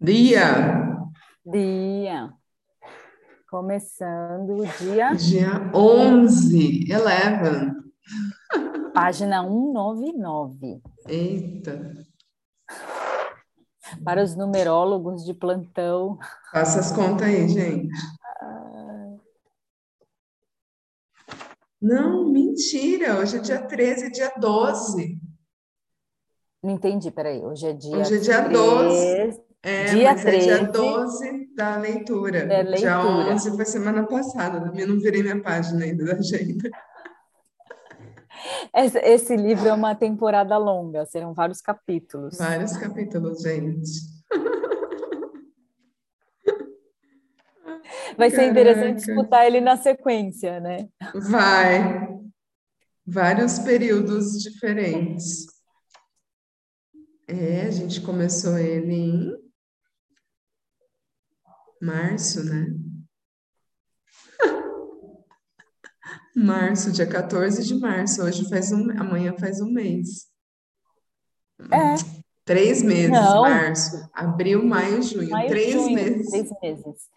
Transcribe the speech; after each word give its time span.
Dia. 0.00 1.04
Dia. 1.44 2.32
Começando 3.50 4.56
o 4.58 4.66
dia. 4.66 5.14
Dia 5.14 5.70
11, 5.74 6.86
11. 6.92 7.72
Página 8.94 9.42
199. 9.42 10.80
Eita. 11.06 11.92
Para 14.04 14.22
os 14.22 14.36
numerólogos 14.36 15.24
de 15.24 15.34
plantão. 15.34 16.18
Faça 16.52 16.80
as 16.80 16.92
contas 16.92 17.26
aí, 17.26 17.48
gente. 17.48 17.88
Não, 21.80 22.28
mentira. 22.30 23.18
Hoje 23.18 23.36
é 23.36 23.40
dia 23.40 23.62
13, 23.62 24.10
dia 24.10 24.32
12. 24.38 25.18
Não 26.68 26.74
entendi, 26.74 27.10
peraí. 27.10 27.42
Hoje 27.42 27.66
é 27.66 27.72
dia 27.72 27.96
Hoje 27.96 28.16
é 28.16 28.18
dia 28.18 28.42
12. 28.42 29.40
É, 29.62 29.84
dia 29.86 30.12
mas 30.12 30.20
13. 30.20 30.50
é 30.50 30.58
dia 30.58 30.66
12 30.70 31.54
da 31.54 31.78
leitura. 31.78 32.40
É 32.40 32.62
Dia 32.62 32.98
leitura. 32.98 33.32
11 33.32 33.56
foi 33.56 33.64
semana 33.64 34.06
passada. 34.06 34.70
Eu 34.78 34.86
não 34.86 35.00
virei 35.00 35.22
minha 35.22 35.40
página 35.40 35.84
ainda 35.84 36.04
da 36.04 36.12
agenda. 36.12 36.68
Esse, 38.72 38.98
esse 38.98 39.34
livro 39.34 39.66
é 39.66 39.72
uma 39.72 39.96
temporada 39.96 40.56
longa, 40.56 41.04
serão 41.06 41.34
vários 41.34 41.60
capítulos. 41.60 42.38
Vários 42.38 42.76
capítulos, 42.76 43.42
gente. 43.42 43.90
Vai 48.16 48.30
ser 48.30 48.48
interessante 48.48 49.04
Caraca. 49.04 49.10
escutar 49.10 49.44
ele 49.44 49.60
na 49.60 49.76
sequência, 49.76 50.60
né? 50.60 50.88
Vai. 51.28 52.08
Vários 53.04 53.58
períodos 53.58 54.40
diferentes. 54.40 55.57
É, 57.28 57.62
a 57.66 57.70
gente 57.70 58.00
começou 58.00 58.56
ele 58.58 58.92
em 58.94 59.36
março, 61.82 62.42
né? 62.44 62.66
Março, 66.34 66.90
dia 66.92 67.06
14 67.06 67.64
de 67.66 67.74
março. 67.78 68.22
Hoje 68.22 68.48
faz 68.48 68.70
um, 68.72 68.90
amanhã 68.98 69.34
faz 69.38 69.60
um 69.60 69.70
mês. 69.70 70.28
É, 71.60 71.94
Três 72.44 72.82
meses, 72.82 73.10
Não. 73.10 73.42
março, 73.42 74.08
abril, 74.14 74.64
maio, 74.64 75.02
junho. 75.02 75.28
maio, 75.30 75.48
Três 75.48 75.72
junho, 75.72 75.94
meses. 75.94 76.30
três 76.30 76.48
meses. 76.62 77.10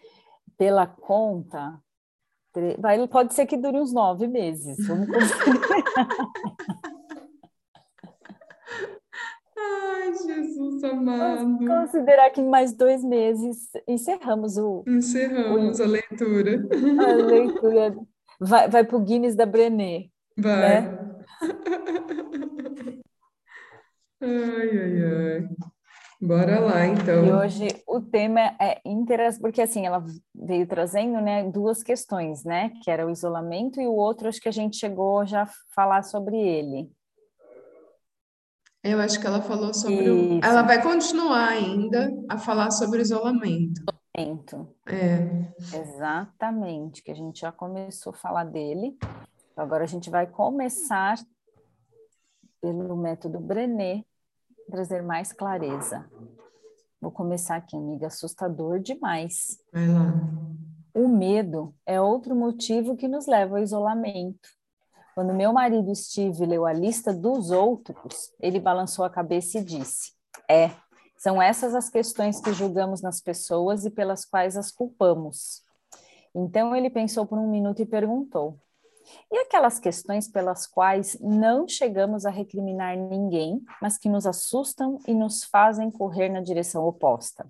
Pela 0.58 0.86
conta, 0.86 1.80
tre- 2.52 2.76
pode 3.10 3.32
ser 3.32 3.46
que 3.46 3.56
dure 3.56 3.78
uns 3.78 3.92
nove 3.94 4.26
meses. 4.26 4.76
Vamos 4.86 5.06
Jesus 10.26 10.80
Vamos 10.80 11.08
amado. 11.08 11.66
considerar 11.66 12.30
que 12.30 12.40
em 12.40 12.48
mais 12.48 12.72
dois 12.72 13.02
meses 13.04 13.68
encerramos 13.86 14.56
o, 14.56 14.84
Encerramos 14.86 15.80
a 15.80 15.86
leitura. 15.86 16.62
a 17.06 17.12
leitura. 17.14 17.96
Vai, 18.40 18.68
vai 18.68 18.84
para 18.84 18.96
o 18.96 19.00
Guinness 19.00 19.34
da 19.34 19.46
Brené. 19.46 20.06
Vai. 20.36 20.80
Né? 20.82 20.98
Ai, 24.24 24.68
ai, 24.78 25.02
ai. 25.02 25.48
Bora 26.20 26.60
lá, 26.60 26.86
então. 26.86 27.26
E 27.26 27.32
hoje 27.32 27.66
o 27.88 28.00
tema 28.00 28.54
é 28.60 28.80
interação, 28.84 29.40
porque 29.40 29.60
assim, 29.60 29.84
ela 29.84 30.04
veio 30.32 30.64
trazendo, 30.68 31.20
né, 31.20 31.42
duas 31.50 31.82
questões, 31.82 32.44
né, 32.44 32.70
que 32.84 32.88
era 32.88 33.04
o 33.04 33.10
isolamento 33.10 33.80
e 33.80 33.86
o 33.88 33.92
outro, 33.92 34.28
acho 34.28 34.40
que 34.40 34.48
a 34.48 34.52
gente 34.52 34.76
chegou 34.76 35.26
já 35.26 35.42
a 35.42 35.48
falar 35.74 36.04
sobre 36.04 36.36
ele. 36.36 36.88
Eu 38.82 38.98
acho 38.98 39.20
que 39.20 39.26
ela 39.26 39.40
falou 39.40 39.72
sobre 39.72 40.10
o... 40.10 40.40
Ela 40.42 40.62
vai 40.62 40.82
continuar 40.82 41.50
ainda 41.50 42.12
a 42.28 42.36
falar 42.36 42.72
sobre 42.72 43.00
isolamento. 43.00 43.80
Isolamento. 44.16 44.74
É, 44.86 45.52
Exatamente, 45.78 47.02
que 47.02 47.12
a 47.12 47.14
gente 47.14 47.40
já 47.40 47.52
começou 47.52 48.12
a 48.12 48.16
falar 48.16 48.44
dele. 48.44 48.98
Agora 49.56 49.84
a 49.84 49.86
gente 49.86 50.10
vai 50.10 50.26
começar 50.26 51.16
pelo 52.60 52.96
método 52.96 53.38
Brené, 53.38 54.04
trazer 54.68 55.00
mais 55.02 55.32
clareza. 55.32 56.10
Vou 57.00 57.12
começar 57.12 57.56
aqui, 57.56 57.76
amiga, 57.76 58.08
assustador 58.08 58.80
demais. 58.80 59.58
vai 59.72 59.86
lá. 59.86 60.12
O 60.94 61.08
medo 61.08 61.74
é 61.86 62.00
outro 62.00 62.34
motivo 62.34 62.96
que 62.96 63.08
nos 63.08 63.26
leva 63.26 63.56
ao 63.56 63.62
isolamento. 63.62 64.48
Quando 65.14 65.34
meu 65.34 65.52
marido 65.52 65.94
Steve 65.94 66.46
leu 66.46 66.64
a 66.64 66.72
lista 66.72 67.12
dos 67.12 67.50
outros, 67.50 68.32
ele 68.40 68.58
balançou 68.58 69.04
a 69.04 69.10
cabeça 69.10 69.58
e 69.58 69.64
disse: 69.64 70.12
É, 70.48 70.70
são 71.18 71.40
essas 71.40 71.74
as 71.74 71.90
questões 71.90 72.40
que 72.40 72.52
julgamos 72.52 73.02
nas 73.02 73.20
pessoas 73.20 73.84
e 73.84 73.90
pelas 73.90 74.24
quais 74.24 74.56
as 74.56 74.70
culpamos. 74.70 75.62
Então 76.34 76.74
ele 76.74 76.88
pensou 76.88 77.26
por 77.26 77.38
um 77.38 77.46
minuto 77.46 77.82
e 77.82 77.86
perguntou: 77.86 78.58
E 79.30 79.38
aquelas 79.38 79.78
questões 79.78 80.26
pelas 80.26 80.66
quais 80.66 81.18
não 81.20 81.68
chegamos 81.68 82.24
a 82.24 82.30
recriminar 82.30 82.96
ninguém, 82.96 83.62
mas 83.82 83.98
que 83.98 84.08
nos 84.08 84.26
assustam 84.26 84.98
e 85.06 85.12
nos 85.12 85.44
fazem 85.44 85.90
correr 85.90 86.30
na 86.30 86.40
direção 86.40 86.86
oposta? 86.86 87.46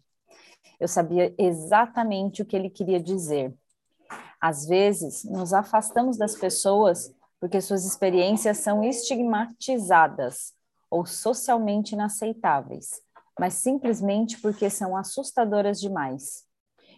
Eu 0.81 0.89
sabia 0.89 1.33
exatamente 1.39 2.43
o 2.43 2.45
que 2.45 2.57
ele 2.57 2.69
queria 2.69 2.99
dizer. 2.99 3.55
Às 4.41 4.67
vezes, 4.67 5.23
nos 5.23 5.53
afastamos 5.53 6.19
das 6.19 6.35
pessoas 6.35 7.15
porque 7.43 7.61
suas 7.61 7.85
experiências 7.85 8.59
são 8.59 8.85
estigmatizadas 8.85 10.55
ou 10.89 11.05
socialmente 11.05 11.93
inaceitáveis, 11.93 13.03
mas 13.37 13.55
simplesmente 13.55 14.41
porque 14.41 14.71
são 14.71 14.97
assustadoras 14.97 15.81
demais. 15.81 16.45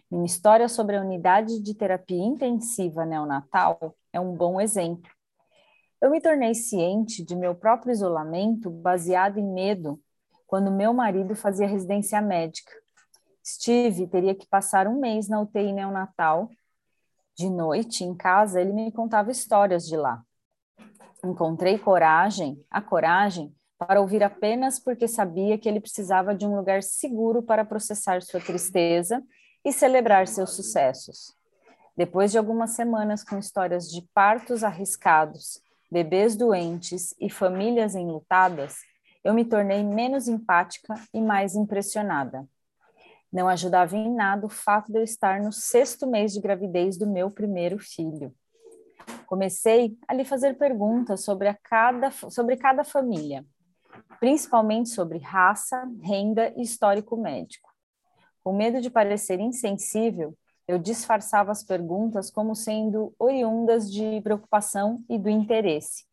Minha 0.09 0.27
história 0.27 0.69
sobre 0.69 0.97
a 0.97 1.01
unidade 1.01 1.59
de 1.59 1.73
terapia 1.73 2.23
intensiva 2.23 3.07
neonatal 3.07 3.95
é 4.13 4.19
um 4.19 4.35
bom 4.35 4.61
exemplo. 4.61 5.09
Eu 5.99 6.11
me 6.11 6.21
tornei 6.21 6.53
ciente 6.53 7.25
de 7.25 7.35
meu 7.35 7.55
próprio 7.55 7.91
isolamento 7.91 8.69
baseado 8.69 9.39
em 9.39 9.51
medo 9.51 9.99
quando 10.45 10.69
meu 10.69 10.93
marido 10.93 11.35
fazia 11.35 11.65
residência 11.65 12.21
médica. 12.21 12.71
Steve 13.43 14.05
teria 14.05 14.35
que 14.35 14.45
passar 14.45 14.87
um 14.87 14.99
mês 14.99 15.27
na 15.27 15.41
UTI 15.41 15.73
neonatal. 15.73 16.51
De 17.35 17.49
noite, 17.49 18.03
em 18.03 18.13
casa, 18.13 18.61
ele 18.61 18.73
me 18.73 18.91
contava 18.91 19.31
histórias 19.31 19.87
de 19.87 19.97
lá. 19.97 20.23
Encontrei 21.23 21.77
coragem, 21.79 22.63
a 22.69 22.81
coragem, 22.81 23.55
para 23.77 23.99
ouvir 23.99 24.23
apenas 24.23 24.79
porque 24.79 25.07
sabia 25.07 25.57
que 25.57 25.67
ele 25.67 25.79
precisava 25.79 26.33
de 26.33 26.45
um 26.45 26.55
lugar 26.55 26.81
seguro 26.83 27.41
para 27.41 27.65
processar 27.65 28.21
sua 28.21 28.39
tristeza 28.39 29.23
e 29.63 29.71
celebrar 29.71 30.27
seus 30.27 30.51
sucessos. 30.51 31.35
Depois 31.97 32.31
de 32.31 32.37
algumas 32.37 32.71
semanas 32.71 33.23
com 33.23 33.39
histórias 33.39 33.89
de 33.89 34.01
partos 34.13 34.63
arriscados, 34.63 35.61
bebês 35.89 36.35
doentes 36.35 37.15
e 37.19 37.29
famílias 37.29 37.95
enlutadas, 37.95 38.77
eu 39.23 39.33
me 39.33 39.43
tornei 39.43 39.83
menos 39.83 40.27
empática 40.27 40.93
e 41.13 41.21
mais 41.21 41.55
impressionada. 41.55 42.47
Não 43.31 43.47
ajudava 43.47 43.95
em 43.97 44.13
nada 44.13 44.45
o 44.45 44.49
fato 44.49 44.91
de 44.91 44.99
eu 44.99 45.03
estar 45.03 45.41
no 45.41 45.51
sexto 45.51 46.05
mês 46.05 46.31
de 46.31 46.39
gravidez 46.39 46.97
do 46.97 47.07
meu 47.07 47.31
primeiro 47.31 47.79
filho. 47.79 48.33
Comecei 49.25 49.97
a 50.07 50.13
lhe 50.13 50.23
fazer 50.23 50.57
perguntas 50.57 51.23
sobre, 51.23 51.53
cada, 51.55 52.11
sobre 52.11 52.57
cada 52.57 52.83
família, 52.83 53.45
principalmente 54.19 54.89
sobre 54.89 55.17
raça, 55.19 55.87
renda 56.01 56.53
e 56.55 56.61
histórico 56.61 57.17
médico. 57.17 57.69
Com 58.43 58.53
medo 58.53 58.79
de 58.79 58.89
parecer 58.89 59.39
insensível, 59.39 60.37
eu 60.67 60.79
disfarçava 60.79 61.51
as 61.51 61.63
perguntas 61.63 62.31
como 62.31 62.55
sendo 62.55 63.13
oriundas 63.19 63.91
de 63.91 64.21
preocupação 64.21 65.03
e 65.09 65.17
do 65.17 65.29
interesse. 65.29 66.05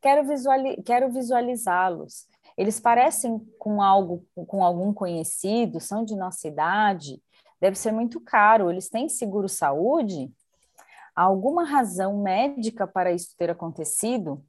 Quero, 0.00 0.26
visuali 0.26 0.82
quero 0.82 1.10
visualizá-los. 1.10 2.26
Eles 2.56 2.78
parecem 2.78 3.38
com 3.58 3.80
algo, 3.80 4.24
com 4.46 4.62
algum 4.62 4.92
conhecido, 4.92 5.80
são 5.80 6.04
de 6.04 6.14
nossa 6.14 6.46
idade, 6.46 7.20
deve 7.60 7.76
ser 7.76 7.92
muito 7.92 8.20
caro. 8.20 8.70
Eles 8.70 8.88
têm 8.88 9.08
seguro 9.08 9.48
saúde? 9.48 10.30
Alguma 11.14 11.64
razão 11.64 12.22
médica 12.22 12.86
para 12.86 13.12
isso 13.12 13.36
ter 13.36 13.50
acontecido? 13.50 14.44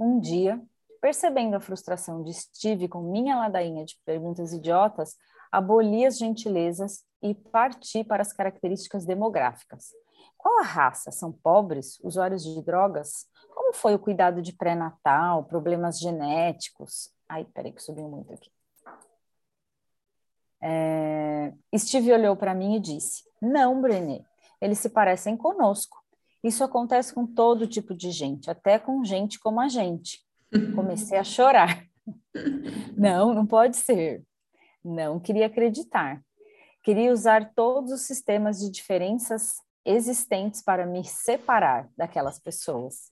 Um 0.00 0.18
dia, 0.18 0.60
percebendo 1.00 1.54
a 1.54 1.60
frustração 1.60 2.22
de 2.22 2.32
Steve 2.32 2.88
com 2.88 3.02
minha 3.02 3.36
ladainha 3.36 3.84
de 3.84 4.00
perguntas 4.04 4.52
idiotas, 4.52 5.16
aboli 5.52 6.06
as 6.06 6.16
gentilezas 6.16 7.04
e 7.22 7.34
parti 7.34 8.04
para 8.04 8.22
as 8.22 8.32
características 8.32 9.04
demográficas. 9.04 9.90
Qual 10.36 10.60
a 10.60 10.62
raça? 10.62 11.10
São 11.10 11.32
pobres? 11.32 11.98
Usuários 12.00 12.42
de 12.44 12.62
drogas? 12.62 13.26
Como 13.52 13.72
foi 13.72 13.94
o 13.94 13.98
cuidado 13.98 14.40
de 14.40 14.52
pré-natal? 14.52 15.44
Problemas 15.44 15.98
genéticos? 15.98 17.10
Ai, 17.28 17.44
peraí 17.44 17.72
que 17.72 17.82
subiu 17.82 18.08
muito 18.08 18.32
aqui. 18.32 18.50
É... 20.62 21.52
Steve 21.76 22.12
olhou 22.12 22.36
para 22.36 22.54
mim 22.54 22.76
e 22.76 22.80
disse: 22.80 23.24
Não, 23.40 23.80
Brené, 23.80 24.24
eles 24.60 24.78
se 24.78 24.88
parecem 24.88 25.36
conosco. 25.36 25.96
Isso 26.42 26.62
acontece 26.62 27.12
com 27.12 27.26
todo 27.26 27.66
tipo 27.66 27.94
de 27.94 28.10
gente, 28.10 28.50
até 28.50 28.78
com 28.78 29.04
gente 29.04 29.38
como 29.38 29.60
a 29.60 29.68
gente. 29.68 30.20
Comecei 30.74 31.18
a 31.18 31.24
chorar. 31.24 31.84
Não, 32.96 33.34
não 33.34 33.46
pode 33.46 33.76
ser. 33.76 34.24
Não 34.82 35.20
queria 35.20 35.46
acreditar. 35.46 36.22
Queria 36.82 37.12
usar 37.12 37.52
todos 37.54 37.92
os 37.92 38.00
sistemas 38.02 38.58
de 38.60 38.70
diferenças 38.70 39.56
existentes 39.84 40.62
para 40.62 40.86
me 40.86 41.04
separar 41.04 41.90
daquelas 41.94 42.38
pessoas. 42.38 43.10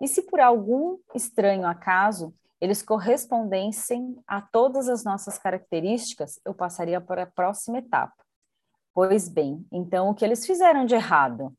E 0.00 0.06
se 0.06 0.22
por 0.22 0.38
algum 0.38 0.98
estranho 1.14 1.66
acaso 1.66 2.32
eles 2.60 2.82
correspondessem 2.82 4.16
a 4.26 4.40
todas 4.40 4.88
as 4.88 5.04
nossas 5.04 5.38
características, 5.38 6.40
eu 6.44 6.54
passaria 6.54 7.00
para 7.00 7.24
a 7.24 7.26
próxima 7.26 7.78
etapa. 7.78 8.14
Pois 9.00 9.28
bem, 9.28 9.64
então 9.70 10.10
o 10.10 10.14
que 10.14 10.24
eles 10.24 10.44
fizeram 10.44 10.84
de 10.84 10.92
errado? 10.92 11.56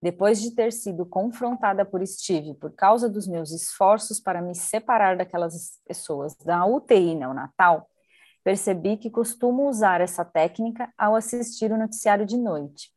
Depois 0.00 0.40
de 0.40 0.54
ter 0.54 0.72
sido 0.72 1.04
confrontada 1.04 1.84
por 1.84 2.06
Steve 2.06 2.54
por 2.54 2.72
causa 2.76 3.10
dos 3.10 3.26
meus 3.26 3.50
esforços 3.50 4.20
para 4.20 4.40
me 4.40 4.54
separar 4.54 5.16
daquelas 5.16 5.80
pessoas 5.84 6.36
da 6.36 6.64
UTI 6.64 7.16
neonatal, 7.16 7.88
percebi 8.44 8.96
que 8.96 9.10
costumo 9.10 9.68
usar 9.68 10.00
essa 10.00 10.24
técnica 10.24 10.94
ao 10.96 11.16
assistir 11.16 11.72
o 11.72 11.76
noticiário 11.76 12.24
de 12.24 12.36
noite. 12.36 12.92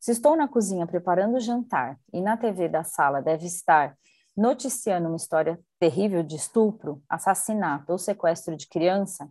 Se 0.00 0.10
estou 0.10 0.34
na 0.34 0.48
cozinha 0.48 0.88
preparando 0.88 1.36
o 1.36 1.40
jantar 1.40 1.96
e 2.12 2.20
na 2.20 2.36
TV 2.36 2.68
da 2.68 2.82
sala 2.82 3.22
deve 3.22 3.46
estar 3.46 3.96
noticiando 4.36 5.06
uma 5.06 5.16
história 5.16 5.56
terrível 5.78 6.24
de 6.24 6.34
estupro, 6.34 7.00
assassinato 7.08 7.92
ou 7.92 7.96
sequestro 7.98 8.56
de 8.56 8.68
criança, 8.68 9.30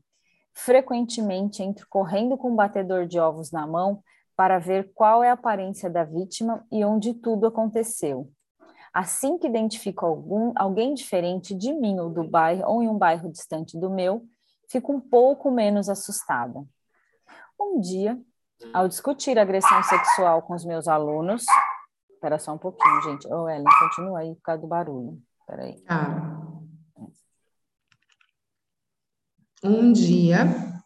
frequentemente 0.56 1.62
entro 1.62 1.86
correndo 1.90 2.38
com 2.38 2.52
um 2.52 2.56
batedor 2.56 3.06
de 3.06 3.20
ovos 3.20 3.52
na 3.52 3.68
mão 3.68 4.02
para 4.36 4.58
ver 4.58 4.92
qual 4.94 5.24
é 5.24 5.30
a 5.30 5.34
aparência 5.34 5.90
da 5.90 6.04
vítima 6.04 6.66
e 6.72 6.84
onde 6.84 7.14
tudo 7.14 7.46
aconteceu. 7.46 8.32
Assim 8.94 9.38
que 9.38 9.48
identifico 9.48 10.06
algum, 10.06 10.54
alguém 10.56 10.94
diferente 10.94 11.54
de 11.54 11.74
mim 11.74 12.00
ou 12.00 12.10
do 12.10 12.24
bairro 12.24 12.64
ou 12.66 12.82
em 12.82 12.88
um 12.88 12.98
bairro 12.98 13.30
distante 13.30 13.78
do 13.78 13.90
meu, 13.90 14.26
fico 14.70 14.94
um 14.94 15.00
pouco 15.00 15.52
menos 15.52 15.90
assustada. 15.90 16.64
Um 17.60 17.80
dia, 17.80 18.18
ao 18.74 18.88
discutir 18.88 19.38
agressão 19.38 19.84
sexual 19.84 20.42
com 20.42 20.54
os 20.54 20.64
meus 20.64 20.88
alunos, 20.88 21.44
espera 22.10 22.40
só 22.40 22.54
um 22.54 22.58
pouquinho, 22.58 23.02
gente. 23.02 23.28
Ô, 23.28 23.44
oh, 23.44 23.50
Ellen, 23.50 23.66
continua 23.80 24.20
aí 24.20 24.36
por 24.36 24.42
causa 24.42 24.62
do 24.62 24.68
barulho. 24.68 25.22
Espera 25.42 25.64
aí. 25.64 25.84
Ah. 25.88 26.45
Um 29.68 29.92
dia, 29.92 30.46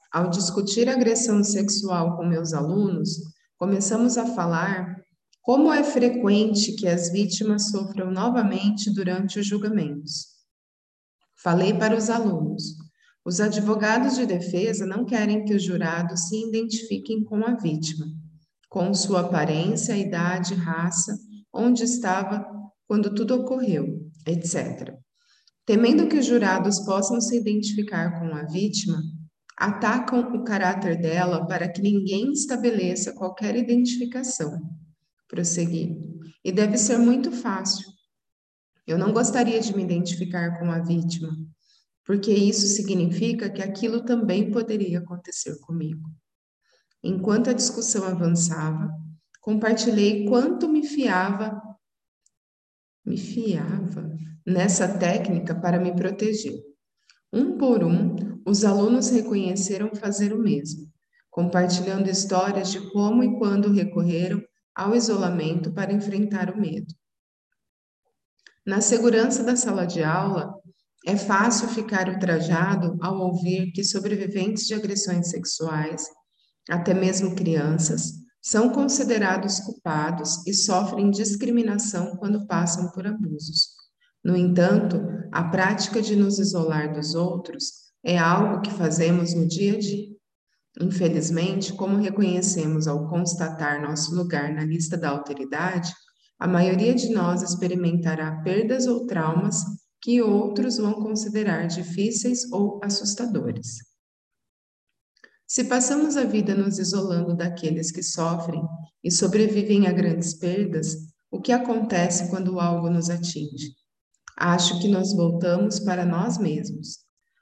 ao 0.09 0.29
discutir 0.29 0.87
agressão 0.87 1.43
sexual 1.43 2.15
com 2.15 2.25
meus 2.25 2.53
alunos, 2.53 3.09
começamos 3.57 4.17
a 4.17 4.25
falar 4.25 4.95
como 5.41 5.73
é 5.73 5.83
frequente 5.83 6.77
que 6.77 6.87
as 6.87 7.11
vítimas 7.11 7.71
sofram 7.71 8.09
novamente 8.09 8.89
durante 8.93 9.37
os 9.37 9.45
julgamentos. 9.45 10.27
Falei 11.43 11.73
para 11.73 11.93
os 11.93 12.09
alunos 12.09 12.77
os 13.25 13.41
advogados 13.41 14.15
de 14.15 14.25
defesa 14.25 14.85
não 14.85 15.05
querem 15.05 15.43
que 15.43 15.53
os 15.53 15.61
jurados 15.61 16.29
se 16.29 16.47
identifiquem 16.47 17.21
com 17.21 17.45
a 17.45 17.55
vítima, 17.55 18.05
com 18.69 18.93
sua 18.93 19.19
aparência, 19.19 19.97
idade, 19.97 20.53
raça, 20.53 21.17
onde 21.53 21.83
estava 21.83 22.47
quando 22.87 23.13
tudo 23.13 23.35
ocorreu, 23.35 24.09
etc. 24.25 24.97
Temendo 25.69 26.07
que 26.07 26.17
os 26.17 26.25
jurados 26.25 26.79
possam 26.79 27.21
se 27.21 27.37
identificar 27.37 28.19
com 28.19 28.33
a 28.33 28.41
vítima, 28.41 29.03
atacam 29.55 30.21
o 30.33 30.43
caráter 30.43 30.99
dela 30.99 31.45
para 31.45 31.71
que 31.71 31.79
ninguém 31.79 32.31
estabeleça 32.31 33.13
qualquer 33.13 33.55
identificação. 33.55 34.59
Prossegui. 35.27 35.95
E 36.43 36.51
deve 36.51 36.75
ser 36.75 36.97
muito 36.97 37.31
fácil. 37.31 37.85
Eu 38.87 38.97
não 38.97 39.13
gostaria 39.13 39.61
de 39.61 39.77
me 39.77 39.83
identificar 39.83 40.57
com 40.57 40.71
a 40.71 40.79
vítima, 40.79 41.37
porque 42.03 42.31
isso 42.31 42.65
significa 42.65 43.47
que 43.47 43.61
aquilo 43.61 44.03
também 44.03 44.49
poderia 44.49 44.97
acontecer 44.97 45.55
comigo. 45.59 46.09
Enquanto 47.03 47.51
a 47.51 47.53
discussão 47.53 48.05
avançava, 48.05 48.91
compartilhei 49.39 50.25
quanto 50.25 50.67
me 50.67 50.83
fiava, 50.83 51.61
me 53.05 53.17
fiava 53.17 54.17
nessa 54.49 54.87
técnica 54.87 55.53
para 55.53 55.79
me 55.79 55.95
proteger. 55.95 56.59
Um 57.31 57.57
por 57.57 57.83
um, 57.83 58.41
os 58.45 58.65
alunos 58.65 59.09
reconheceram 59.09 59.93
fazer 59.93 60.33
o 60.33 60.39
mesmo, 60.39 60.91
compartilhando 61.29 62.09
histórias 62.09 62.71
de 62.71 62.79
como 62.91 63.23
e 63.23 63.37
quando 63.37 63.71
recorreram 63.71 64.41
ao 64.75 64.95
isolamento 64.95 65.71
para 65.71 65.93
enfrentar 65.93 66.49
o 66.49 66.59
medo. 66.59 66.91
Na 68.65 68.81
segurança 68.81 69.43
da 69.43 69.55
sala 69.55 69.85
de 69.85 70.03
aula, 70.03 70.51
é 71.05 71.15
fácil 71.15 71.67
ficar 71.69 72.09
ultrajado 72.09 72.97
ao 73.01 73.19
ouvir 73.19 73.71
que 73.71 73.83
sobreviventes 73.83 74.65
de 74.65 74.73
agressões 74.73 75.29
sexuais, 75.29 76.07
até 76.69 76.93
mesmo 76.93 77.35
crianças, 77.35 78.13
são 78.41 78.69
considerados 78.69 79.59
culpados 79.59 80.45
e 80.47 80.53
sofrem 80.53 81.11
discriminação 81.11 82.15
quando 82.17 82.47
passam 82.47 82.91
por 82.91 83.05
abusos. 83.05 83.78
No 84.23 84.35
entanto, 84.35 84.97
a 85.31 85.43
prática 85.45 86.01
de 86.01 86.15
nos 86.15 86.39
isolar 86.39 86.93
dos 86.93 87.15
outros 87.15 87.89
é 88.03 88.17
algo 88.17 88.61
que 88.61 88.71
fazemos 88.71 89.33
no 89.33 89.47
dia 89.47 89.75
a 89.75 89.79
dia. 89.79 90.09
Infelizmente, 90.81 91.73
como 91.73 91.97
reconhecemos 91.97 92.87
ao 92.87 93.07
constatar 93.09 93.81
nosso 93.81 94.15
lugar 94.15 94.53
na 94.53 94.63
lista 94.63 94.97
da 94.97 95.09
alteridade, 95.09 95.93
a 96.39 96.47
maioria 96.47 96.95
de 96.95 97.09
nós 97.09 97.41
experimentará 97.41 98.41
perdas 98.41 98.87
ou 98.87 99.05
traumas 99.05 99.61
que 100.01 100.21
outros 100.21 100.77
vão 100.77 100.93
considerar 100.93 101.67
difíceis 101.67 102.49
ou 102.51 102.79
assustadores. 102.83 103.89
Se 105.45 105.65
passamos 105.65 106.15
a 106.15 106.23
vida 106.23 106.55
nos 106.55 106.77
isolando 106.77 107.35
daqueles 107.35 107.91
que 107.91 108.03
sofrem 108.03 108.61
e 109.03 109.11
sobrevivem 109.11 109.87
a 109.87 109.91
grandes 109.91 110.33
perdas, 110.33 110.95
o 111.31 111.41
que 111.41 111.51
acontece 111.51 112.29
quando 112.29 112.59
algo 112.59 112.89
nos 112.89 113.09
atinge? 113.09 113.73
Acho 114.41 114.79
que 114.79 114.87
nós 114.87 115.13
voltamos 115.13 115.81
para 115.81 116.05
nós 116.05 116.37
mesmos. 116.37 116.99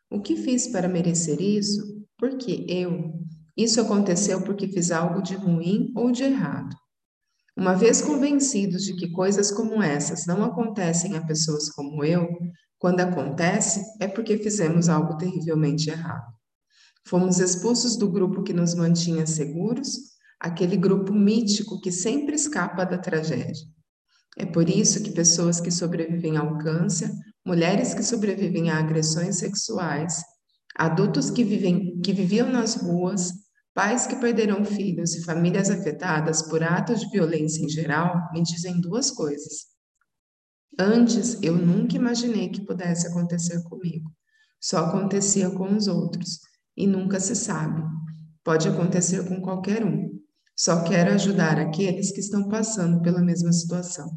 O 0.10 0.20
que 0.20 0.36
fiz 0.36 0.68
para 0.68 0.88
merecer 0.88 1.40
isso? 1.40 2.04
Porque 2.18 2.66
eu. 2.68 3.14
Isso 3.56 3.80
aconteceu 3.80 4.42
porque 4.42 4.68
fiz 4.68 4.90
algo 4.90 5.22
de 5.22 5.36
ruim 5.36 5.94
ou 5.96 6.12
de 6.12 6.24
errado. 6.24 6.76
Uma 7.56 7.76
vez 7.76 8.02
convencidos 8.02 8.84
de 8.84 8.96
que 8.96 9.12
coisas 9.12 9.52
como 9.52 9.82
essas 9.82 10.26
não 10.26 10.44
acontecem 10.44 11.16
a 11.16 11.24
pessoas 11.24 11.70
como 11.70 12.04
eu, 12.04 12.28
quando 12.80 13.02
acontece 13.02 13.84
é 14.00 14.08
porque 14.08 14.36
fizemos 14.40 14.90
algo 14.90 15.18
terrivelmente 15.18 15.92
errado. 15.92 16.34
Fomos 17.06 17.40
expulsos 17.40 17.96
do 17.96 18.10
grupo 18.10 18.42
que 18.42 18.54
nos 18.54 18.74
mantinha 18.74 19.28
seguros, 19.28 20.18
aquele 20.40 20.76
grupo 20.76 21.14
mítico 21.14 21.80
que 21.80 21.92
sempre 21.92 22.36
escapa 22.36 22.84
da 22.86 22.98
tragédia. 22.98 23.68
É 24.38 24.46
por 24.46 24.70
isso 24.70 25.04
que 25.04 25.12
pessoas 25.12 25.60
que 25.60 25.72
sobrevivem 25.72 26.38
ao 26.38 26.58
câncer, 26.58 27.10
mulheres 27.46 27.94
que 27.94 28.04
sobrevivem 28.04 28.70
a 28.70 28.80
agressões 28.80 29.38
sexuais, 29.38 30.22
adultos 30.76 31.30
que, 31.30 31.44
vivem, 31.44 32.00
que 32.02 32.14
viviam 32.14 32.50
nas 32.50 32.76
ruas, 32.76 33.32
Pais 33.78 34.08
que 34.08 34.16
perderam 34.16 34.66
filhos 34.66 35.14
e 35.14 35.24
famílias 35.24 35.70
afetadas 35.70 36.42
por 36.42 36.64
atos 36.64 37.00
de 37.00 37.12
violência 37.12 37.64
em 37.64 37.70
geral 37.70 38.28
me 38.34 38.42
dizem 38.42 38.82
duas 38.82 39.12
coisas. 39.12 39.68
Antes, 40.80 41.38
eu 41.44 41.56
nunca 41.56 41.96
imaginei 41.96 42.50
que 42.50 42.66
pudesse 42.66 43.06
acontecer 43.06 43.62
comigo. 43.66 44.12
Só 44.60 44.80
acontecia 44.80 45.52
com 45.52 45.76
os 45.76 45.86
outros 45.86 46.40
e 46.76 46.88
nunca 46.88 47.20
se 47.20 47.36
sabe. 47.36 47.84
Pode 48.44 48.68
acontecer 48.68 49.24
com 49.28 49.40
qualquer 49.40 49.86
um. 49.86 50.10
Só 50.56 50.84
quero 50.84 51.14
ajudar 51.14 51.60
aqueles 51.60 52.12
que 52.12 52.20
estão 52.20 52.48
passando 52.48 53.04
pela 53.04 53.22
mesma 53.22 53.54
situação. 53.54 54.10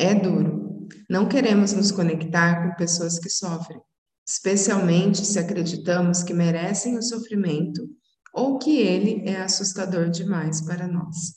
É 0.00 0.14
duro. 0.14 0.88
Não 1.10 1.28
queremos 1.28 1.74
nos 1.74 1.92
conectar 1.92 2.62
com 2.62 2.74
pessoas 2.74 3.18
que 3.18 3.28
sofrem, 3.28 3.78
especialmente 4.26 5.26
se 5.26 5.38
acreditamos 5.38 6.22
que 6.22 6.32
merecem 6.32 6.96
o 6.96 7.02
sofrimento 7.02 7.86
ou 8.32 8.58
que 8.58 8.78
ele 8.78 9.28
é 9.28 9.42
assustador 9.42 10.08
demais 10.08 10.62
para 10.62 10.88
nós. 10.88 11.34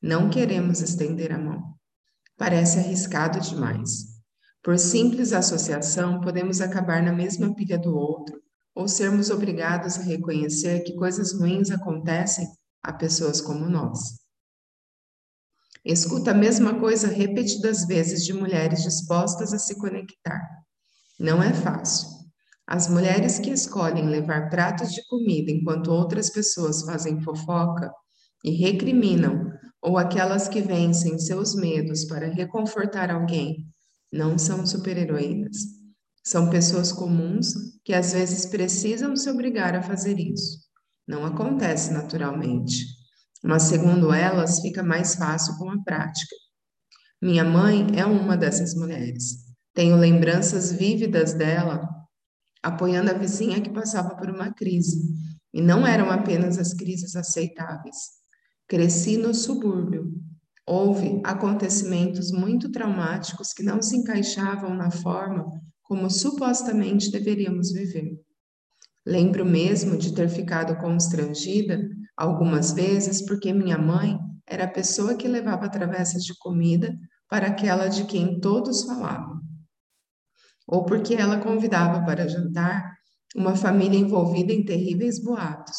Não 0.00 0.30
queremos 0.30 0.80
estender 0.80 1.30
a 1.30 1.38
mão. 1.38 1.74
Parece 2.38 2.78
arriscado 2.78 3.38
demais. 3.38 4.06
Por 4.62 4.78
simples 4.78 5.34
associação, 5.34 6.22
podemos 6.22 6.62
acabar 6.62 7.02
na 7.02 7.12
mesma 7.12 7.54
pilha 7.54 7.78
do 7.78 7.94
outro, 7.94 8.40
ou 8.74 8.88
sermos 8.88 9.28
obrigados 9.28 9.98
a 9.98 10.02
reconhecer 10.02 10.84
que 10.84 10.96
coisas 10.96 11.38
ruins 11.38 11.70
acontecem 11.70 12.48
a 12.82 12.94
pessoas 12.94 13.42
como 13.42 13.68
nós. 13.68 14.19
Escuta 15.84 16.32
a 16.32 16.34
mesma 16.34 16.78
coisa 16.78 17.08
repetidas 17.08 17.86
vezes 17.86 18.24
de 18.24 18.32
mulheres 18.32 18.82
dispostas 18.82 19.52
a 19.54 19.58
se 19.58 19.78
conectar. 19.78 20.40
Não 21.18 21.42
é 21.42 21.52
fácil. 21.52 22.08
As 22.66 22.88
mulheres 22.88 23.38
que 23.38 23.50
escolhem 23.50 24.06
levar 24.06 24.50
pratos 24.50 24.92
de 24.92 25.04
comida 25.08 25.50
enquanto 25.50 25.90
outras 25.90 26.30
pessoas 26.30 26.82
fazem 26.82 27.20
fofoca 27.20 27.90
e 28.44 28.52
recriminam, 28.52 29.50
ou 29.82 29.96
aquelas 29.96 30.48
que 30.48 30.60
vencem 30.60 31.18
seus 31.18 31.54
medos 31.54 32.04
para 32.04 32.28
reconfortar 32.28 33.10
alguém, 33.10 33.66
não 34.12 34.36
são 34.36 34.66
super-heroínas. 34.66 35.56
São 36.22 36.50
pessoas 36.50 36.92
comuns 36.92 37.54
que 37.82 37.94
às 37.94 38.12
vezes 38.12 38.46
precisam 38.46 39.16
se 39.16 39.30
obrigar 39.30 39.74
a 39.74 39.82
fazer 39.82 40.18
isso. 40.18 40.58
Não 41.08 41.24
acontece 41.24 41.92
naturalmente, 41.92 42.84
mas 43.42 43.64
segundo 43.64 44.12
elas, 44.12 44.60
fica 44.60 44.82
mais 44.82 45.14
fácil 45.14 45.56
com 45.56 45.70
a 45.70 45.82
prática. 45.82 46.34
Minha 47.22 47.44
mãe 47.44 47.86
é 47.96 48.04
uma 48.04 48.36
dessas 48.36 48.74
mulheres. 48.74 49.46
Tenho 49.74 49.96
lembranças 49.96 50.72
vívidas 50.72 51.32
dela 51.34 51.88
apoiando 52.62 53.10
a 53.10 53.14
vizinha 53.14 53.60
que 53.60 53.70
passava 53.70 54.14
por 54.16 54.28
uma 54.30 54.52
crise. 54.52 55.00
E 55.52 55.60
não 55.60 55.86
eram 55.86 56.10
apenas 56.10 56.58
as 56.58 56.72
crises 56.74 57.16
aceitáveis. 57.16 57.96
Cresci 58.68 59.16
no 59.16 59.34
subúrbio. 59.34 60.12
Houve 60.66 61.20
acontecimentos 61.24 62.30
muito 62.30 62.70
traumáticos 62.70 63.52
que 63.52 63.62
não 63.62 63.82
se 63.82 63.96
encaixavam 63.96 64.74
na 64.74 64.90
forma 64.90 65.44
como 65.82 66.08
supostamente 66.08 67.10
deveríamos 67.10 67.72
viver. 67.72 68.12
Lembro 69.04 69.44
mesmo 69.44 69.96
de 69.96 70.14
ter 70.14 70.28
ficado 70.28 70.76
constrangida 70.76 71.80
algumas 72.20 72.72
vezes 72.72 73.22
porque 73.24 73.50
minha 73.50 73.78
mãe 73.78 74.18
era 74.46 74.64
a 74.64 74.70
pessoa 74.70 75.14
que 75.14 75.26
levava 75.26 75.70
travessas 75.70 76.22
de 76.22 76.36
comida 76.36 76.94
para 77.26 77.46
aquela 77.46 77.88
de 77.88 78.04
quem 78.04 78.38
todos 78.38 78.84
falavam. 78.84 79.40
Ou 80.68 80.84
porque 80.84 81.14
ela 81.14 81.40
convidava 81.40 82.04
para 82.04 82.28
jantar 82.28 82.92
uma 83.34 83.56
família 83.56 83.98
envolvida 83.98 84.52
em 84.52 84.62
terríveis 84.62 85.18
boatos. 85.18 85.76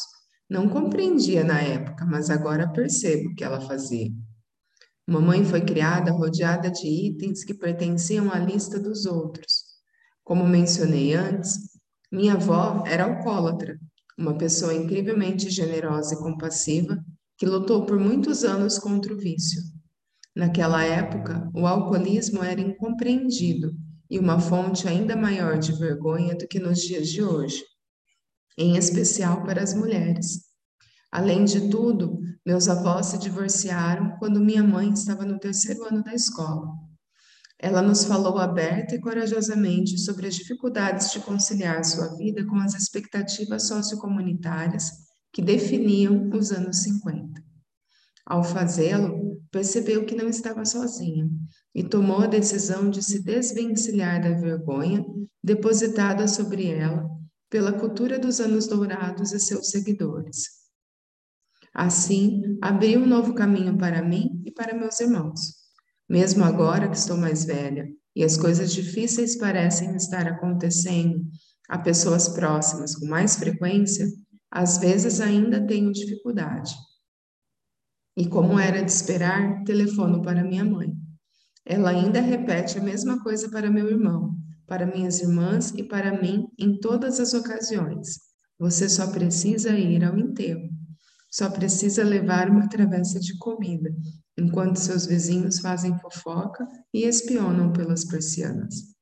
Não 0.50 0.68
compreendia 0.68 1.44
na 1.44 1.62
época, 1.62 2.06
mas 2.06 2.32
agora 2.32 2.72
percebo 2.72 3.30
o 3.30 3.36
que 3.36 3.44
ela 3.44 3.62
fazia. 3.62 4.10
Mamãe 5.08 5.46
foi 5.46 5.62
criada 5.62 6.12
rodeada 6.12 6.72
de 6.72 6.88
itens 6.88 7.44
que 7.44 7.54
pertenciam 7.54 8.32
à 8.32 8.40
lista 8.40 8.80
dos 8.80 9.06
outros. 9.06 9.66
Como 10.24 10.48
mencionei 10.48 11.14
antes, 11.14 11.58
minha 12.12 12.34
avó 12.34 12.84
era 12.88 13.04
alcoólatra, 13.04 13.78
uma 14.22 14.38
pessoa 14.38 14.74
incrivelmente 14.74 15.50
generosa 15.50 16.14
e 16.14 16.18
compassiva 16.20 17.04
que 17.38 17.46
lutou 17.46 17.86
por 17.86 18.00
muitos 18.00 18.44
anos 18.44 18.78
contra 18.78 19.14
o 19.14 19.18
vício. 19.18 19.60
Naquela 20.36 20.84
época, 20.84 21.50
o 21.54 21.66
alcoolismo 21.66 22.44
era 22.44 22.62
incompreendido 22.62 23.74
e 24.10 24.20
uma 24.20 24.40
fonte 24.40 24.88
ainda 24.88 25.16
maior 25.16 25.58
de 25.58 25.74
vergonha 25.74 26.36
do 26.36 26.48
que 26.48 26.60
nos 26.60 26.80
dias 26.80 27.10
de 27.10 27.24
hoje, 27.24 27.64
em 28.58 28.78
especial 28.78 29.44
para 29.44 29.62
as 29.64 29.74
mulheres. 29.74 30.52
Além 31.12 31.44
de 31.44 31.70
tudo, 31.70 32.20
meus 32.46 32.70
avós 32.70 33.08
se 33.08 33.18
divorciaram 33.18 34.16
quando 34.20 34.40
minha 34.40 34.64
mãe 34.64 34.92
estava 34.92 35.26
no 35.26 35.40
terceiro 35.40 35.84
ano 35.86 36.04
da 36.04 36.14
escola. 36.14 36.68
Ela 37.64 37.80
nos 37.84 38.06
falou 38.06 38.40
aberta 38.40 38.96
e 38.96 39.00
corajosamente 39.00 39.96
sobre 40.00 40.26
as 40.26 40.34
dificuldades 40.34 41.12
de 41.12 41.20
conciliar 41.20 41.86
sua 41.86 42.18
vida 42.18 42.44
com 42.44 42.56
as 42.56 42.74
expectativas 42.74 43.68
sociocomunitárias 43.68 44.90
que 45.32 45.44
definiam 45.44 46.28
os 46.34 46.52
anos 46.52 46.78
50. 46.78 47.40
Ao 48.26 48.44
fazê-lo, 48.44 49.40
percebeu 49.52 50.08
que 50.08 50.16
não 50.16 50.28
estava 50.28 50.66
sozinha 50.66 51.30
e 51.76 51.84
tomou 51.84 52.22
a 52.22 52.28
decisão 52.28 52.90
de 52.90 53.04
se 53.04 53.24
desvencilhar 53.24 54.24
da 54.24 54.32
vergonha 54.32 55.06
depositada 55.44 56.28
sobre 56.28 56.66
ela 56.66 57.08
pela 57.48 57.74
cultura 57.74 58.18
dos 58.18 58.40
anos 58.40 58.66
dourados 58.66 59.34
e 59.34 59.40
seus 59.40 59.70
seguidores. 59.70 60.62
Assim, 61.72 62.58
abriu 62.60 63.02
um 63.02 63.08
novo 63.08 63.36
caminho 63.36 63.78
para 63.78 64.02
mim 64.02 64.42
e 64.44 64.52
para 64.52 64.74
meus 64.74 65.00
irmãos 65.00 65.61
mesmo 66.12 66.44
agora 66.44 66.90
que 66.90 66.98
estou 66.98 67.16
mais 67.16 67.46
velha 67.46 67.88
e 68.14 68.22
as 68.22 68.36
coisas 68.36 68.74
difíceis 68.74 69.38
parecem 69.38 69.96
estar 69.96 70.28
acontecendo 70.28 71.24
a 71.70 71.78
pessoas 71.78 72.28
próximas 72.28 72.94
com 72.94 73.06
mais 73.06 73.38
frequência, 73.38 74.06
às 74.52 74.78
vezes 74.78 75.22
ainda 75.22 75.66
tenho 75.66 75.90
dificuldade. 75.94 76.76
E 78.18 78.28
como 78.28 78.60
era 78.60 78.84
de 78.84 78.92
esperar, 78.92 79.64
telefono 79.64 80.22
para 80.22 80.44
minha 80.44 80.66
mãe. 80.66 80.92
Ela 81.66 81.92
ainda 81.92 82.20
repete 82.20 82.78
a 82.78 82.84
mesma 82.84 83.24
coisa 83.24 83.50
para 83.50 83.72
meu 83.72 83.88
irmão, 83.88 84.36
para 84.68 84.86
minhas 84.86 85.22
irmãs 85.22 85.72
e 85.78 85.84
para 85.84 86.22
mim 86.22 86.46
em 86.60 86.78
todas 86.78 87.22
as 87.22 87.34
ocasiões. 87.34 88.20
Você 88.60 88.90
só 88.90 89.10
precisa 89.10 89.70
ir 89.80 90.04
ao 90.04 90.20
enterro. 90.20 90.70
Só 91.32 91.50
precisa 91.50 92.04
levar 92.04 92.50
uma 92.50 92.68
travessa 92.68 93.18
de 93.18 93.38
comida 93.38 93.90
enquanto 94.42 94.78
seus 94.78 95.06
vizinhos 95.06 95.60
fazem 95.60 95.98
fofoca 96.00 96.68
e 96.94 97.06
espionam 97.06 97.72
pelas 97.72 98.04
persianas. 98.04 98.96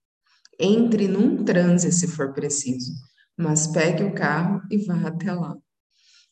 Entre 0.60 1.08
num 1.08 1.43
transe 1.46 1.91
se 1.91 2.08
for 2.08 2.34
preciso, 2.34 2.91
mas 3.38 3.67
pegue 3.67 4.03
o 4.03 4.13
carro 4.13 4.62
e 4.69 4.86
vá 4.86 5.08
até 5.08 5.31
lá. 5.31 5.55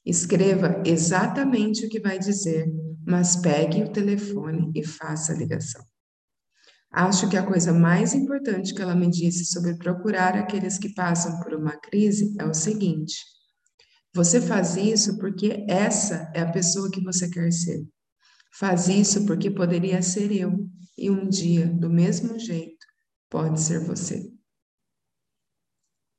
Escreva 0.05 0.81
exatamente 0.85 1.85
o 1.85 1.89
que 1.89 1.99
vai 1.99 2.19
dizer, 2.19 2.67
mas 3.05 3.37
pegue 3.37 3.83
o 3.83 3.91
telefone 3.91 4.71
e 4.75 4.85
faça 4.85 5.31
a 5.31 5.35
ligação. 5.35 5.83
Acho 6.91 7.29
que 7.29 7.37
a 7.37 7.45
coisa 7.45 7.73
mais 7.73 8.13
importante 8.13 8.73
que 8.73 8.81
ela 8.81 8.95
me 8.95 9.09
disse 9.09 9.45
sobre 9.45 9.77
procurar 9.77 10.35
aqueles 10.35 10.77
que 10.77 10.93
passam 10.93 11.39
por 11.39 11.53
uma 11.53 11.77
crise 11.77 12.35
é 12.39 12.45
o 12.45 12.53
seguinte: 12.53 13.15
você 14.13 14.41
faz 14.41 14.75
isso 14.75 15.17
porque 15.17 15.65
essa 15.69 16.31
é 16.33 16.41
a 16.41 16.51
pessoa 16.51 16.89
que 16.89 17.01
você 17.01 17.29
quer 17.29 17.51
ser. 17.51 17.85
Faz 18.59 18.87
isso 18.87 19.25
porque 19.27 19.51
poderia 19.51 20.01
ser 20.01 20.31
eu, 20.31 20.67
e 20.97 21.11
um 21.11 21.29
dia, 21.29 21.67
do 21.67 21.91
mesmo 21.91 22.39
jeito, 22.39 22.87
pode 23.29 23.61
ser 23.61 23.85
você. 23.85 24.33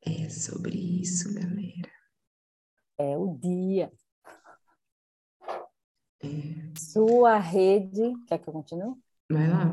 É 0.01 0.29
sobre 0.29 0.77
isso, 1.01 1.35
galera. 1.35 1.91
É 2.97 3.19
o 3.19 3.37
dia. 3.37 3.93
É. 6.23 6.29
Sua 6.79 7.39
rede. 7.39 8.15
Quer 8.29 8.39
que 8.39 8.49
eu 8.49 8.53
continue? 8.53 8.95
Vai 9.29 9.49
lá. 9.49 9.73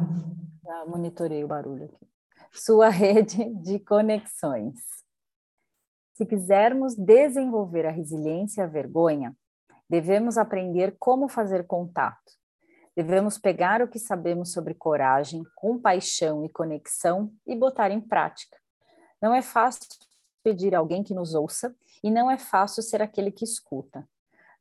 Já 0.64 0.86
monitorei 0.88 1.44
o 1.44 1.48
barulho 1.48 1.86
aqui. 1.86 2.08
Sua 2.52 2.90
rede 2.90 3.46
de 3.62 3.78
conexões. 3.78 4.80
Se 6.16 6.26
quisermos 6.26 6.96
desenvolver 6.96 7.86
a 7.86 7.92
resiliência 7.92 8.62
e 8.62 8.64
a 8.64 8.68
vergonha, 8.68 9.38
devemos 9.88 10.36
aprender 10.36 10.96
como 10.98 11.28
fazer 11.28 11.68
contato, 11.68 12.34
Devemos 12.96 13.38
pegar 13.38 13.82
o 13.82 13.88
que 13.88 14.00
sabemos 14.00 14.54
sobre 14.54 14.74
coragem, 14.74 15.44
compaixão 15.56 16.46
e 16.46 16.50
conexão 16.50 17.32
e 17.46 17.56
botar 17.56 17.92
em 17.92 18.00
prática. 18.00 18.58
Não 19.22 19.34
é 19.34 19.42
fácil 19.42 19.82
pedir 20.44 20.74
alguém 20.74 21.04
que 21.04 21.14
nos 21.14 21.34
ouça 21.34 21.76
e 22.04 22.10
não 22.10 22.30
é 22.30 22.38
fácil 22.38 22.82
ser 22.82 23.02
aquele 23.02 23.32
que 23.32 23.44
escuta. 23.44 24.08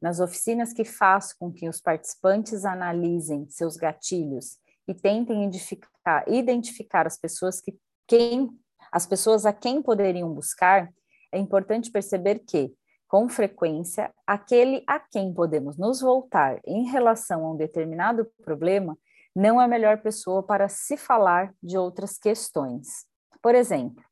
Nas 0.00 0.18
oficinas 0.18 0.72
que 0.72 0.84
faço 0.84 1.36
com 1.38 1.52
que 1.52 1.68
os 1.68 1.80
participantes 1.80 2.64
analisem 2.64 3.48
seus 3.48 3.76
gatilhos 3.76 4.58
e 4.88 4.94
tentem 4.94 5.44
identificar, 5.44 6.24
identificar 6.28 7.06
as 7.06 7.16
pessoas 7.16 7.60
que 7.60 7.78
quem 8.06 8.50
as 8.94 9.06
pessoas 9.06 9.44
a 9.44 9.52
quem 9.52 9.82
poderiam 9.82 10.32
buscar, 10.32 10.88
é 11.32 11.38
importante 11.38 11.90
perceber 11.90 12.40
que 12.40 12.72
com 13.14 13.28
frequência, 13.28 14.12
aquele 14.26 14.82
a 14.88 14.98
quem 14.98 15.32
podemos 15.32 15.78
nos 15.78 16.00
voltar 16.00 16.60
em 16.66 16.90
relação 16.90 17.46
a 17.46 17.52
um 17.52 17.56
determinado 17.56 18.26
problema 18.42 18.98
não 19.36 19.60
é 19.60 19.64
a 19.64 19.68
melhor 19.68 19.98
pessoa 19.98 20.42
para 20.42 20.68
se 20.68 20.96
falar 20.96 21.54
de 21.62 21.78
outras 21.78 22.18
questões. 22.18 23.06
Por 23.40 23.54
exemplo, 23.54 24.02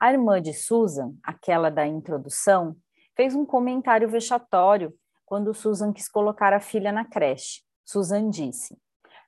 a 0.00 0.12
irmã 0.12 0.42
de 0.42 0.52
Susan, 0.52 1.14
aquela 1.22 1.70
da 1.70 1.86
introdução, 1.86 2.74
fez 3.16 3.36
um 3.36 3.46
comentário 3.46 4.08
vexatório 4.08 4.92
quando 5.24 5.54
Susan 5.54 5.92
quis 5.92 6.08
colocar 6.08 6.52
a 6.52 6.58
filha 6.58 6.90
na 6.90 7.04
creche. 7.04 7.62
Susan 7.84 8.30
disse: 8.30 8.76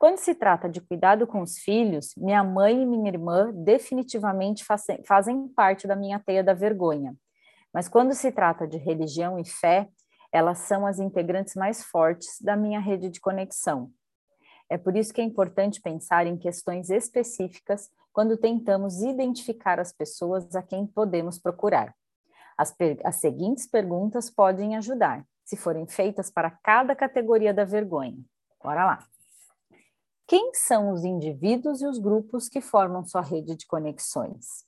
Quando 0.00 0.18
se 0.18 0.34
trata 0.34 0.68
de 0.68 0.80
cuidado 0.80 1.28
com 1.28 1.42
os 1.42 1.58
filhos, 1.58 2.12
minha 2.16 2.42
mãe 2.42 2.82
e 2.82 2.86
minha 2.86 3.08
irmã 3.08 3.52
definitivamente 3.54 4.64
fazem 5.06 5.46
parte 5.54 5.86
da 5.86 5.94
minha 5.94 6.18
teia 6.18 6.42
da 6.42 6.54
vergonha. 6.54 7.14
Mas 7.72 7.88
quando 7.88 8.12
se 8.14 8.30
trata 8.30 8.66
de 8.66 8.76
religião 8.76 9.38
e 9.38 9.44
fé, 9.44 9.88
elas 10.30 10.58
são 10.58 10.86
as 10.86 10.98
integrantes 10.98 11.54
mais 11.54 11.84
fortes 11.84 12.40
da 12.40 12.56
minha 12.56 12.80
rede 12.80 13.10
de 13.10 13.20
conexão. 13.20 13.90
É 14.68 14.78
por 14.78 14.96
isso 14.96 15.12
que 15.12 15.20
é 15.20 15.24
importante 15.24 15.80
pensar 15.80 16.26
em 16.26 16.36
questões 16.36 16.88
específicas 16.88 17.90
quando 18.12 18.36
tentamos 18.36 19.02
identificar 19.02 19.78
as 19.78 19.92
pessoas 19.92 20.54
a 20.54 20.62
quem 20.62 20.86
podemos 20.86 21.38
procurar. 21.38 21.94
As, 22.56 22.74
as 23.04 23.16
seguintes 23.16 23.66
perguntas 23.66 24.30
podem 24.30 24.76
ajudar, 24.76 25.26
se 25.44 25.56
forem 25.56 25.86
feitas 25.86 26.30
para 26.30 26.50
cada 26.50 26.94
categoria 26.94 27.52
da 27.52 27.64
vergonha. 27.64 28.18
Bora 28.62 28.84
lá. 28.84 29.06
Quem 30.26 30.54
são 30.54 30.92
os 30.92 31.04
indivíduos 31.04 31.82
e 31.82 31.86
os 31.86 31.98
grupos 31.98 32.48
que 32.48 32.60
formam 32.60 33.04
sua 33.04 33.20
rede 33.20 33.56
de 33.56 33.66
conexões? 33.66 34.64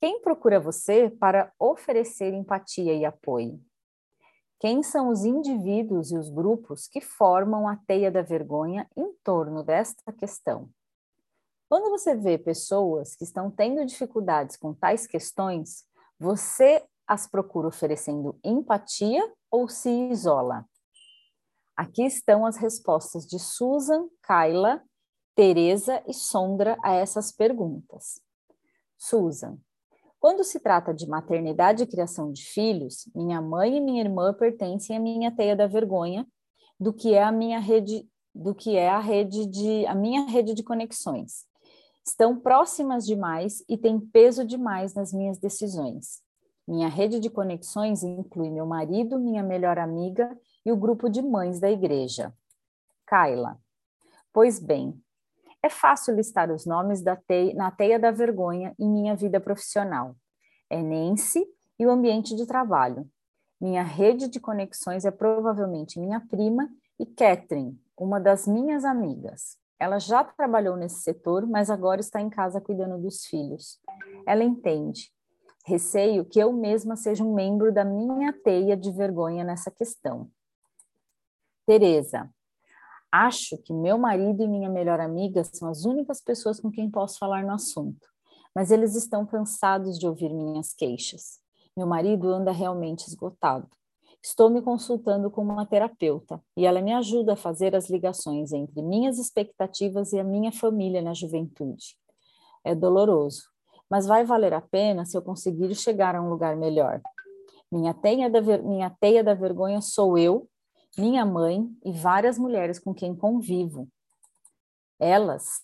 Quem 0.00 0.18
procura 0.22 0.58
você 0.58 1.10
para 1.10 1.52
oferecer 1.58 2.32
empatia 2.32 2.94
e 2.94 3.04
apoio? 3.04 3.62
Quem 4.58 4.82
são 4.82 5.10
os 5.10 5.26
indivíduos 5.26 6.10
e 6.10 6.16
os 6.16 6.30
grupos 6.30 6.88
que 6.88 7.02
formam 7.02 7.68
a 7.68 7.76
teia 7.76 8.10
da 8.10 8.22
vergonha 8.22 8.88
em 8.96 9.12
torno 9.22 9.62
desta 9.62 10.10
questão? 10.10 10.70
Quando 11.68 11.90
você 11.90 12.14
vê 12.14 12.38
pessoas 12.38 13.14
que 13.14 13.24
estão 13.24 13.50
tendo 13.50 13.84
dificuldades 13.84 14.56
com 14.56 14.72
tais 14.72 15.06
questões, 15.06 15.84
você 16.18 16.82
as 17.06 17.26
procura 17.26 17.68
oferecendo 17.68 18.38
empatia 18.42 19.22
ou 19.50 19.68
se 19.68 19.90
isola? 20.10 20.64
Aqui 21.76 22.06
estão 22.06 22.46
as 22.46 22.56
respostas 22.56 23.26
de 23.26 23.38
Susan, 23.38 24.08
Kyla, 24.26 24.82
Teresa 25.34 26.02
e 26.06 26.14
Sondra 26.14 26.78
a 26.82 26.94
essas 26.94 27.30
perguntas. 27.30 28.20
Susan, 28.98 29.58
quando 30.20 30.44
se 30.44 30.60
trata 30.60 30.92
de 30.92 31.08
maternidade 31.08 31.82
e 31.82 31.86
criação 31.86 32.30
de 32.30 32.44
filhos, 32.44 33.08
minha 33.14 33.40
mãe 33.40 33.78
e 33.78 33.80
minha 33.80 34.02
irmã 34.02 34.34
pertencem 34.34 34.94
à 34.94 35.00
minha 35.00 35.34
teia 35.34 35.56
da 35.56 35.66
vergonha, 35.66 36.28
do 36.78 36.92
que 36.92 37.14
é 37.14 37.22
a 37.22 37.32
minha 37.32 37.58
rede, 37.58 38.06
do 38.34 38.54
que 38.54 38.76
é 38.76 38.90
a 38.90 38.98
rede 38.98 39.46
de 39.46 39.86
a 39.86 39.94
minha 39.94 40.26
rede 40.26 40.52
de 40.52 40.62
conexões. 40.62 41.46
Estão 42.04 42.38
próximas 42.38 43.06
demais 43.06 43.64
e 43.66 43.78
têm 43.78 43.98
peso 43.98 44.44
demais 44.44 44.92
nas 44.94 45.10
minhas 45.10 45.38
decisões. 45.38 46.22
Minha 46.68 46.88
rede 46.88 47.18
de 47.18 47.30
conexões 47.30 48.02
inclui 48.02 48.50
meu 48.50 48.66
marido, 48.66 49.18
minha 49.18 49.42
melhor 49.42 49.78
amiga 49.78 50.38
e 50.64 50.70
o 50.70 50.76
grupo 50.76 51.08
de 51.08 51.22
mães 51.22 51.58
da 51.58 51.70
igreja. 51.70 52.32
Kaila. 53.06 53.58
Pois 54.32 54.60
bem, 54.60 54.94
é 55.62 55.68
fácil 55.68 56.14
listar 56.14 56.50
os 56.50 56.64
nomes 56.64 57.02
teia, 57.16 57.54
na 57.54 57.70
teia 57.70 57.98
da 57.98 58.10
vergonha 58.10 58.74
em 58.78 58.88
minha 58.88 59.14
vida 59.14 59.40
profissional. 59.40 60.16
É 60.68 60.82
Nancy 60.82 61.46
e 61.78 61.86
o 61.86 61.90
ambiente 61.90 62.34
de 62.34 62.46
trabalho. 62.46 63.08
Minha 63.60 63.82
rede 63.82 64.28
de 64.28 64.40
conexões 64.40 65.04
é 65.04 65.10
provavelmente 65.10 66.00
minha 66.00 66.20
prima 66.20 66.68
e 66.98 67.04
Catherine, 67.04 67.78
uma 67.96 68.18
das 68.18 68.46
minhas 68.46 68.84
amigas. 68.84 69.58
Ela 69.78 69.98
já 69.98 70.24
trabalhou 70.24 70.76
nesse 70.76 71.02
setor, 71.02 71.46
mas 71.46 71.70
agora 71.70 72.00
está 72.00 72.20
em 72.20 72.30
casa 72.30 72.60
cuidando 72.60 72.98
dos 72.98 73.24
filhos. 73.26 73.78
Ela 74.26 74.44
entende. 74.44 75.10
Receio 75.66 76.24
que 76.24 76.38
eu 76.38 76.52
mesma 76.52 76.96
seja 76.96 77.22
um 77.24 77.34
membro 77.34 77.72
da 77.72 77.84
minha 77.84 78.32
teia 78.32 78.76
de 78.76 78.90
vergonha 78.90 79.44
nessa 79.44 79.70
questão. 79.70 80.30
Teresa, 81.66 82.30
Acho 83.12 83.58
que 83.58 83.72
meu 83.72 83.98
marido 83.98 84.42
e 84.42 84.48
minha 84.48 84.70
melhor 84.70 85.00
amiga 85.00 85.42
são 85.42 85.68
as 85.68 85.84
únicas 85.84 86.20
pessoas 86.20 86.60
com 86.60 86.70
quem 86.70 86.88
posso 86.88 87.18
falar 87.18 87.42
no 87.42 87.52
assunto, 87.52 88.06
mas 88.54 88.70
eles 88.70 88.94
estão 88.94 89.26
cansados 89.26 89.98
de 89.98 90.06
ouvir 90.06 90.32
minhas 90.32 90.72
queixas. 90.72 91.40
Meu 91.76 91.88
marido 91.88 92.28
anda 92.28 92.52
realmente 92.52 93.08
esgotado. 93.08 93.68
Estou 94.22 94.50
me 94.50 94.60
consultando 94.60 95.30
com 95.30 95.42
uma 95.42 95.66
terapeuta 95.66 96.40
e 96.56 96.66
ela 96.66 96.80
me 96.80 96.92
ajuda 96.92 97.32
a 97.32 97.36
fazer 97.36 97.74
as 97.74 97.88
ligações 97.88 98.52
entre 98.52 98.82
minhas 98.82 99.18
expectativas 99.18 100.12
e 100.12 100.20
a 100.20 100.24
minha 100.24 100.52
família 100.52 101.00
na 101.00 101.14
juventude. 101.14 101.96
É 102.62 102.74
doloroso, 102.74 103.44
mas 103.90 104.06
vai 104.06 104.24
valer 104.24 104.52
a 104.52 104.60
pena 104.60 105.04
se 105.04 105.16
eu 105.16 105.22
conseguir 105.22 105.74
chegar 105.74 106.14
a 106.14 106.22
um 106.22 106.28
lugar 106.28 106.54
melhor. 106.54 107.00
Minha 107.72 107.94
teia 107.94 108.28
da, 108.28 108.40
minha 108.58 108.90
teia 109.00 109.24
da 109.24 109.32
vergonha 109.32 109.80
sou 109.80 110.18
eu 110.18 110.49
minha 110.96 111.24
mãe 111.24 111.68
e 111.84 111.92
várias 111.92 112.38
mulheres 112.38 112.78
com 112.78 112.92
quem 112.94 113.14
convivo. 113.14 113.88
Elas 114.98 115.60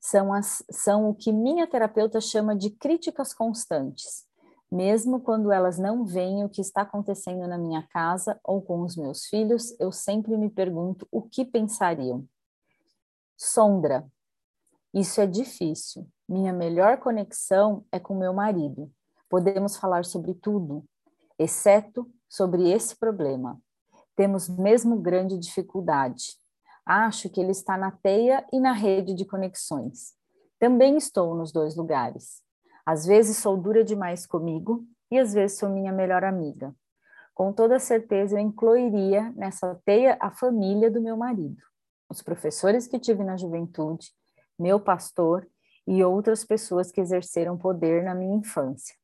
são, 0.00 0.32
as, 0.32 0.64
são 0.70 1.08
o 1.08 1.14
que 1.14 1.32
minha 1.32 1.66
terapeuta 1.66 2.20
chama 2.20 2.56
de 2.56 2.70
críticas 2.70 3.32
constantes, 3.32 4.26
mesmo 4.70 5.20
quando 5.20 5.52
elas 5.52 5.78
não 5.78 6.04
veem 6.04 6.44
o 6.44 6.48
que 6.48 6.60
está 6.60 6.82
acontecendo 6.82 7.46
na 7.46 7.56
minha 7.56 7.86
casa 7.88 8.40
ou 8.42 8.60
com 8.60 8.82
os 8.82 8.96
meus 8.96 9.26
filhos, 9.26 9.78
eu 9.78 9.92
sempre 9.92 10.36
me 10.36 10.50
pergunto 10.50 11.06
o 11.12 11.22
que 11.22 11.44
pensariam. 11.44 12.26
Sondra, 13.36 14.04
isso 14.92 15.20
é 15.20 15.26
difícil. 15.26 16.08
Minha 16.28 16.52
melhor 16.52 16.98
conexão 16.98 17.84
é 17.92 18.00
com 18.00 18.16
meu 18.16 18.32
marido. 18.32 18.90
Podemos 19.28 19.76
falar 19.76 20.04
sobre 20.04 20.34
tudo, 20.34 20.84
exceto 21.38 22.10
sobre 22.28 22.70
esse 22.70 22.96
problema 22.96 23.60
temos 24.16 24.48
mesmo 24.48 24.96
grande 24.96 25.38
dificuldade. 25.38 26.36
Acho 26.86 27.28
que 27.28 27.40
ele 27.40 27.52
está 27.52 27.76
na 27.76 27.90
teia 27.90 28.44
e 28.52 28.60
na 28.60 28.72
rede 28.72 29.14
de 29.14 29.24
conexões. 29.24 30.14
Também 30.58 30.96
estou 30.96 31.34
nos 31.34 31.52
dois 31.52 31.76
lugares. 31.76 32.42
Às 32.84 33.06
vezes 33.06 33.38
sou 33.38 33.56
dura 33.56 33.82
demais 33.82 34.26
comigo 34.26 34.84
e 35.10 35.18
às 35.18 35.32
vezes 35.32 35.58
sou 35.58 35.68
minha 35.68 35.92
melhor 35.92 36.24
amiga. 36.24 36.74
Com 37.34 37.52
toda 37.52 37.78
certeza 37.78 38.36
eu 38.36 38.40
incluiria 38.40 39.32
nessa 39.36 39.74
teia 39.84 40.16
a 40.20 40.30
família 40.30 40.90
do 40.90 41.00
meu 41.00 41.16
marido, 41.16 41.60
os 42.08 42.22
professores 42.22 42.86
que 42.86 42.98
tive 42.98 43.24
na 43.24 43.36
juventude, 43.36 44.12
meu 44.58 44.78
pastor 44.78 45.48
e 45.86 46.04
outras 46.04 46.44
pessoas 46.44 46.92
que 46.92 47.00
exerceram 47.00 47.58
poder 47.58 48.04
na 48.04 48.14
minha 48.14 48.36
infância. 48.36 48.94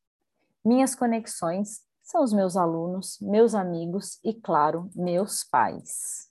Minhas 0.65 0.95
conexões 0.95 1.81
são 2.11 2.25
os 2.25 2.33
meus 2.33 2.57
alunos, 2.57 3.19
meus 3.21 3.55
amigos 3.55 4.19
e, 4.25 4.35
claro, 4.35 4.91
meus 4.97 5.45
pais. 5.45 6.29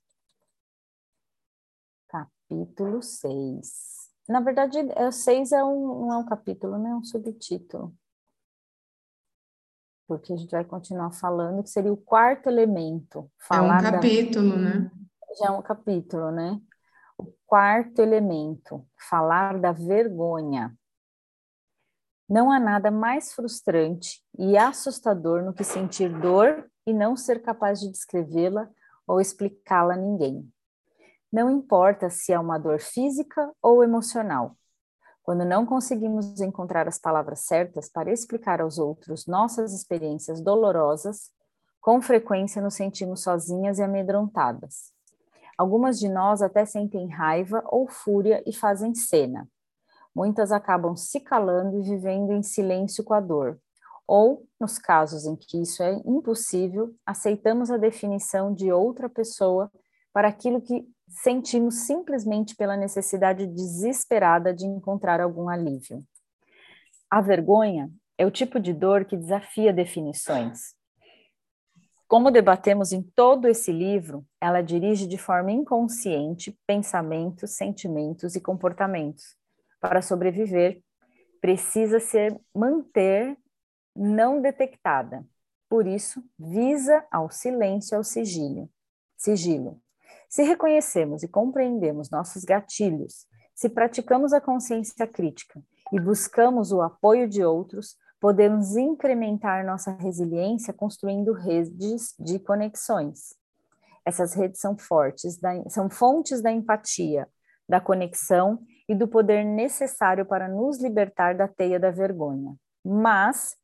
Capítulo 2.09 3.01
6. 3.01 4.09
Na 4.27 4.41
verdade, 4.41 4.77
6 5.11 5.51
é, 5.53 5.55
é 5.55 5.63
um, 5.63 6.05
não 6.05 6.13
é 6.13 6.17
um 6.17 6.25
capítulo, 6.25 6.77
né? 6.77 6.89
É 6.89 6.95
um 6.95 7.03
subtítulo. 7.03 7.95
Porque 10.05 10.33
a 10.33 10.35
gente 10.35 10.51
vai 10.51 10.65
continuar 10.65 11.11
falando 11.11 11.63
que 11.63 11.69
seria 11.69 11.93
o 11.93 11.97
quarto 11.97 12.49
elemento. 12.49 13.31
é 13.49 13.61
um 13.61 13.91
capítulo, 13.91 14.51
da... 14.51 14.57
né? 14.57 14.91
Já 15.39 15.45
é 15.45 15.51
um 15.51 15.61
capítulo, 15.61 16.31
né? 16.31 16.61
O 17.17 17.31
quarto 17.47 18.01
elemento, 18.01 18.85
falar 19.09 19.57
da 19.57 19.71
vergonha. 19.71 20.77
Não 22.29 22.51
há 22.51 22.59
nada 22.59 22.91
mais 22.91 23.33
frustrante 23.33 24.23
e 24.37 24.55
assustador 24.55 25.41
no 25.41 25.51
que 25.51 25.63
sentir 25.63 26.09
dor 26.21 26.69
e 26.85 26.93
não 26.93 27.17
ser 27.17 27.41
capaz 27.41 27.79
de 27.79 27.89
descrevê-la 27.89 28.69
ou 29.07 29.19
explicá-la 29.19 29.95
a 29.95 29.97
ninguém. 29.97 30.47
Não 31.33 31.49
importa 31.49 32.07
se 32.11 32.31
é 32.31 32.39
uma 32.39 32.59
dor 32.59 32.79
física 32.79 33.51
ou 33.59 33.83
emocional. 33.83 34.55
Quando 35.23 35.43
não 35.43 35.65
conseguimos 35.65 36.39
encontrar 36.39 36.87
as 36.87 36.99
palavras 36.99 37.39
certas 37.39 37.89
para 37.89 38.11
explicar 38.11 38.61
aos 38.61 38.77
outros 38.77 39.25
nossas 39.25 39.73
experiências 39.73 40.39
dolorosas, 40.39 41.31
com 41.81 41.99
frequência 41.99 42.61
nos 42.61 42.75
sentimos 42.75 43.23
sozinhas 43.23 43.79
e 43.79 43.81
amedrontadas. 43.81 44.93
Algumas 45.57 45.97
de 45.97 46.07
nós 46.07 46.43
até 46.43 46.63
sentem 46.63 47.09
raiva 47.09 47.63
ou 47.65 47.87
fúria 47.87 48.43
e 48.45 48.53
fazem 48.53 48.93
cena 48.93 49.49
muitas 50.15 50.51
acabam 50.51 50.95
se 50.95 51.19
calando 51.19 51.79
e 51.79 51.83
vivendo 51.83 52.31
em 52.31 52.43
silêncio 52.43 53.03
com 53.03 53.13
a 53.13 53.19
dor. 53.19 53.59
Ou, 54.07 54.47
nos 54.59 54.79
casos 54.79 55.25
em 55.25 55.35
que 55.35 55.61
isso 55.61 55.83
é 55.83 55.93
impossível, 56.05 56.95
aceitamos 57.05 57.69
a 57.69 57.77
definição 57.77 58.53
de 58.53 58.71
outra 58.71 59.07
pessoa 59.07 59.71
para 60.11 60.27
aquilo 60.27 60.61
que 60.61 60.83
sentimos 61.07 61.85
simplesmente 61.85 62.55
pela 62.55 62.75
necessidade 62.75 63.45
desesperada 63.45 64.53
de 64.53 64.65
encontrar 64.65 65.21
algum 65.21 65.47
alívio. 65.47 66.03
A 67.09 67.21
vergonha 67.21 67.91
é 68.17 68.25
o 68.25 68.31
tipo 68.31 68.59
de 68.59 68.73
dor 68.73 69.05
que 69.05 69.15
desafia 69.15 69.71
definições. 69.71 70.75
Como 72.07 72.31
debatemos 72.31 72.91
em 72.91 73.03
todo 73.03 73.47
esse 73.47 73.71
livro, 73.71 74.25
ela 74.41 74.61
dirige 74.61 75.07
de 75.07 75.17
forma 75.17 75.51
inconsciente 75.51 76.57
pensamentos, 76.65 77.51
sentimentos 77.51 78.35
e 78.35 78.41
comportamentos, 78.41 79.35
para 79.79 80.01
sobreviver, 80.01 80.81
precisa 81.41 81.99
ser 81.99 82.39
manter 82.53 83.37
não 83.95 84.41
detectada. 84.41 85.25
Por 85.69 85.85
isso, 85.85 86.23
visa 86.37 87.05
ao 87.11 87.29
silêncio 87.29 87.97
ao 87.97 88.03
sigilo. 88.03 88.69
Sigilo. 89.17 89.81
Se 90.29 90.43
reconhecemos 90.43 91.23
e 91.23 91.27
compreendemos 91.27 92.09
nossos 92.09 92.43
gatilhos, 92.43 93.27
se 93.55 93.67
praticamos 93.67 94.31
a 94.31 94.39
consciência 94.39 95.05
crítica 95.05 95.61
e 95.91 95.99
buscamos 95.99 96.71
o 96.71 96.81
apoio 96.81 97.27
de 97.27 97.43
outros, 97.43 97.97
podemos 98.19 98.75
incrementar 98.75 99.65
nossa 99.65 99.91
resiliência 99.91 100.73
construindo 100.73 101.33
redes 101.33 102.15
de 102.19 102.39
conexões. 102.39 103.35
Essas 104.05 104.33
redes 104.33 104.59
são 104.59 104.77
fortes, 104.77 105.37
da, 105.37 105.69
são 105.69 105.89
fontes 105.89 106.41
da 106.41 106.51
empatia, 106.51 107.27
da 107.69 107.79
conexão 107.79 108.59
e 108.87 108.95
do 108.95 109.07
poder 109.07 109.45
necessário 109.45 110.25
para 110.25 110.47
nos 110.47 110.81
libertar 110.81 111.35
da 111.35 111.47
teia 111.47 111.79
da 111.79 111.91
vergonha. 111.91 112.55
Mas, 112.83 113.55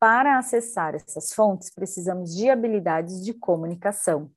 para 0.00 0.36
acessar 0.36 0.96
essas 0.96 1.32
fontes, 1.32 1.72
precisamos 1.72 2.34
de 2.34 2.50
habilidades 2.50 3.24
de 3.24 3.32
comunicação. 3.32 4.28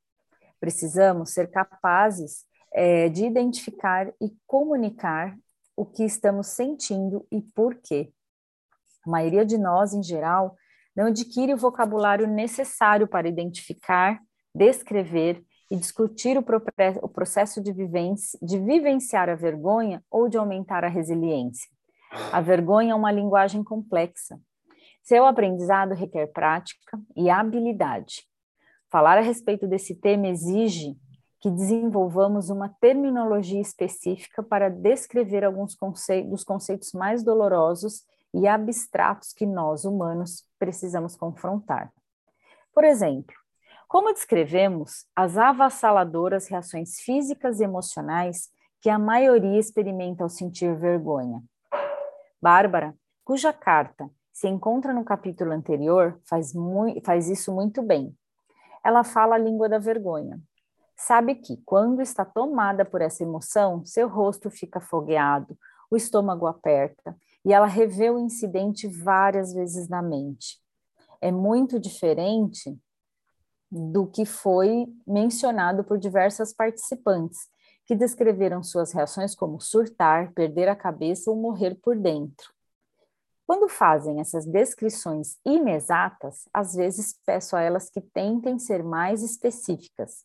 Precisamos 0.60 1.32
ser 1.32 1.50
capazes 1.50 2.46
é, 2.72 3.10
de 3.10 3.26
identificar 3.26 4.14
e 4.22 4.32
comunicar 4.46 5.36
o 5.76 5.86
que 5.86 6.04
estamos 6.04 6.48
sentindo 6.48 7.26
e 7.32 7.42
por 7.42 7.76
quê. 7.76 8.14
A 9.06 9.10
maioria 9.10 9.46
de 9.46 9.58
nós, 9.58 9.94
em 9.94 10.04
geral, 10.04 10.56
não 10.96 11.08
adquire 11.08 11.54
o 11.54 11.58
vocabulário 11.58 12.28
necessário 12.28 13.08
para 13.08 13.28
identificar, 13.28 14.20
descrever 14.54 15.44
e 15.70 15.76
discutir 15.76 16.38
o, 16.38 17.10
processo 17.10 17.62
de, 17.62 17.72
vivência, 17.74 18.38
de 18.42 18.60
vivenciar 18.60 19.30
a 19.30 19.36
vergonha 19.36 20.04
ou 20.10 20.30
de 20.30 20.38
aumentar 20.38 20.84
a 20.84 20.90
resiliência. 20.90 21.70
A 22.32 22.40
vergonha 22.40 22.92
é 22.92 22.96
uma 22.96 23.12
linguagem 23.12 23.64
complexa. 23.64 24.40
Seu 25.04 25.26
aprendizado 25.26 25.94
requer 25.94 26.28
prática 26.28 27.00
e 27.16 27.30
habilidade. 27.30 28.24
Falar 28.90 29.18
a 29.18 29.22
respeito 29.22 29.68
desse 29.68 29.96
tema 29.96 30.28
exige 30.28 30.96
que 31.40 31.52
desenvolvamos 31.52 32.50
uma 32.50 32.70
terminologia 32.80 33.62
específica 33.62 34.42
para 34.42 34.70
descrever 34.70 35.44
alguns 35.44 35.78
dos 36.30 36.44
conceitos 36.44 36.92
mais 36.94 37.24
dolorosos 37.24 38.04
e 38.34 38.48
abstratos 38.48 39.32
que 39.32 39.46
nós, 39.46 39.86
humanos, 39.86 40.44
precisamos 40.58 41.16
confrontar. 41.16 41.92
Por 42.74 42.84
exemplo, 42.84 43.36
como 43.88 44.14
descrevemos 44.14 45.06
as 45.16 45.38
avassaladoras 45.38 46.48
reações 46.48 47.00
físicas 47.00 47.60
e 47.60 47.64
emocionais 47.64 48.50
que 48.82 48.90
a 48.90 49.00
maioria 49.00 49.60
experimenta 49.60 50.24
ao 50.24 50.30
sentir 50.30 50.76
vergonha? 50.76 51.42
Bárbara, 52.42 52.96
cuja 53.24 53.54
carta 53.54 54.10
se 54.32 54.48
encontra 54.48 54.94
no 54.94 55.06
capítulo 55.06 55.52
anterior, 55.52 56.20
faz, 56.26 56.54
faz 57.04 57.30
isso 57.30 57.54
muito 57.54 57.82
bem. 57.82 58.16
Ela 58.84 59.04
fala 59.04 59.36
a 59.36 59.40
língua 59.40 59.70
da 59.70 59.80
vergonha. 59.80 60.40
Sabe 60.96 61.36
que, 61.36 61.58
quando 61.66 62.02
está 62.02 62.24
tomada 62.24 62.86
por 62.86 63.02
essa 63.02 63.24
emoção, 63.24 63.86
seu 63.86 64.08
rosto 64.08 64.50
fica 64.50 64.80
fogueado, 64.80 65.58
o 65.90 65.96
estômago 65.96 66.48
aperta 66.48 67.16
e 67.44 67.54
ela 67.54 67.66
revê 67.66 68.10
o 68.10 68.20
incidente 68.20 68.88
várias 68.88 69.54
vezes 69.54 69.88
na 69.88 70.02
mente. 70.02 70.60
É 71.22 71.32
muito 71.32 71.80
diferente 71.80 72.78
do 73.78 74.08
que 74.08 74.26
foi 74.26 74.88
mencionado 75.06 75.84
por 75.84 75.98
diversas 75.98 76.54
participantes, 76.54 77.50
que 77.86 77.94
descreveram 77.94 78.64
suas 78.64 78.94
reações 78.94 79.36
como 79.36 79.60
surtar, 79.60 80.32
perder 80.34 80.70
a 80.70 80.76
cabeça 80.76 81.30
ou 81.30 81.36
morrer 81.36 81.76
por 81.76 81.98
dentro. 81.98 82.54
Quando 83.46 83.68
fazem 83.68 84.22
essas 84.22 84.46
descrições 84.46 85.38
inexatas, 85.46 86.48
às 86.54 86.74
vezes 86.74 87.20
peço 87.26 87.56
a 87.56 87.62
elas 87.62 87.90
que 87.90 88.00
tentem 88.02 88.58
ser 88.58 88.82
mais 88.82 89.22
específicas. 89.22 90.24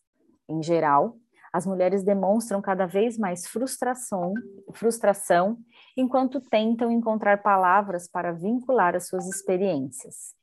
Em 0.49 0.63
geral, 0.63 1.17
as 1.53 1.65
mulheres 1.65 2.03
demonstram 2.03 2.61
cada 2.61 2.85
vez 2.85 3.17
mais 3.17 3.45
frustração, 3.45 4.33
frustração 4.73 5.57
enquanto 5.97 6.39
tentam 6.39 6.89
encontrar 6.89 7.43
palavras 7.43 8.07
para 8.07 8.31
vincular 8.31 8.95
as 8.95 9.07
suas 9.07 9.27
experiências. 9.27 10.33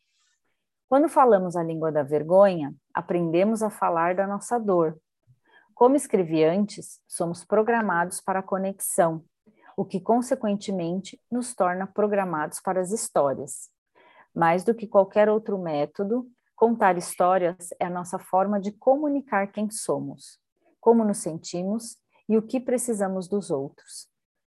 Quando 0.88 1.09
falamos 1.09 1.57
a 1.57 1.62
língua 1.62 1.92
da 1.92 2.03
vergonha, 2.03 2.74
aprendemos 2.94 3.62
a 3.62 3.70
falar 3.70 4.14
da 4.14 4.27
nossa 4.27 4.59
dor. 4.59 4.98
Como 5.74 5.96
escrevi 5.96 6.42
antes, 6.42 7.01
somos 7.07 7.44
programados 7.44 8.20
para 8.20 8.40
a 8.40 8.42
conexão, 8.42 9.22
o 9.77 9.85
que 9.85 10.01
consequentemente 10.01 11.20
nos 11.31 11.55
torna 11.55 11.87
programados 11.87 12.61
para 12.61 12.81
as 12.81 12.90
histórias. 12.90 13.68
Mais 14.35 14.64
do 14.64 14.74
que 14.74 14.87
qualquer 14.87 15.29
outro 15.29 15.59
método, 15.59 16.27
contar 16.57 16.96
histórias 16.96 17.68
é 17.79 17.85
a 17.85 17.90
nossa 17.90 18.18
forma 18.18 18.59
de 18.59 18.72
comunicar 18.72 19.53
quem 19.53 19.70
somos 19.70 20.40
como 20.88 21.05
nos 21.05 21.18
sentimos 21.18 21.98
e 22.27 22.38
o 22.38 22.40
que 22.40 22.59
precisamos 22.59 23.29
dos 23.29 23.51
outros. 23.51 24.09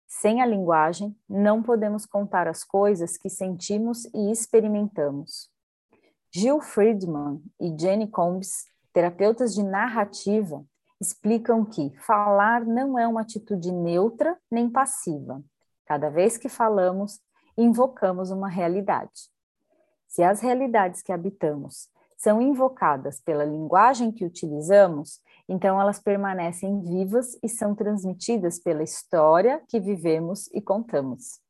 Sem 0.07 0.41
a 0.41 0.45
linguagem, 0.45 1.13
não 1.27 1.61
podemos 1.61 2.05
contar 2.05 2.47
as 2.47 2.63
coisas 2.63 3.17
que 3.17 3.29
sentimos 3.29 4.05
e 4.13 4.31
experimentamos. 4.31 5.50
Jill 6.33 6.61
Friedman 6.61 7.41
e 7.59 7.75
Jenny 7.77 8.07
Combs, 8.07 8.65
terapeutas 8.93 9.53
de 9.53 9.63
narrativa, 9.63 10.63
explicam 10.99 11.65
que 11.65 11.91
falar 11.97 12.65
não 12.65 12.97
é 12.97 13.05
uma 13.07 13.21
atitude 13.21 13.71
neutra 13.71 14.37
nem 14.49 14.69
passiva. 14.69 15.43
Cada 15.85 16.09
vez 16.09 16.37
que 16.37 16.47
falamos, 16.47 17.19
invocamos 17.57 18.31
uma 18.31 18.47
realidade. 18.47 19.29
Se 20.07 20.23
as 20.23 20.39
realidades 20.39 21.01
que 21.01 21.11
habitamos 21.11 21.89
são 22.17 22.41
invocadas 22.41 23.19
pela 23.19 23.43
linguagem 23.43 24.11
que 24.11 24.23
utilizamos, 24.23 25.19
então, 25.49 25.81
elas 25.81 25.99
permanecem 25.99 26.79
vivas 26.79 27.37
e 27.43 27.49
são 27.49 27.75
transmitidas 27.75 28.57
pela 28.57 28.83
história 28.83 29.61
que 29.67 29.81
vivemos 29.81 30.47
e 30.53 30.61
contamos. 30.61 31.41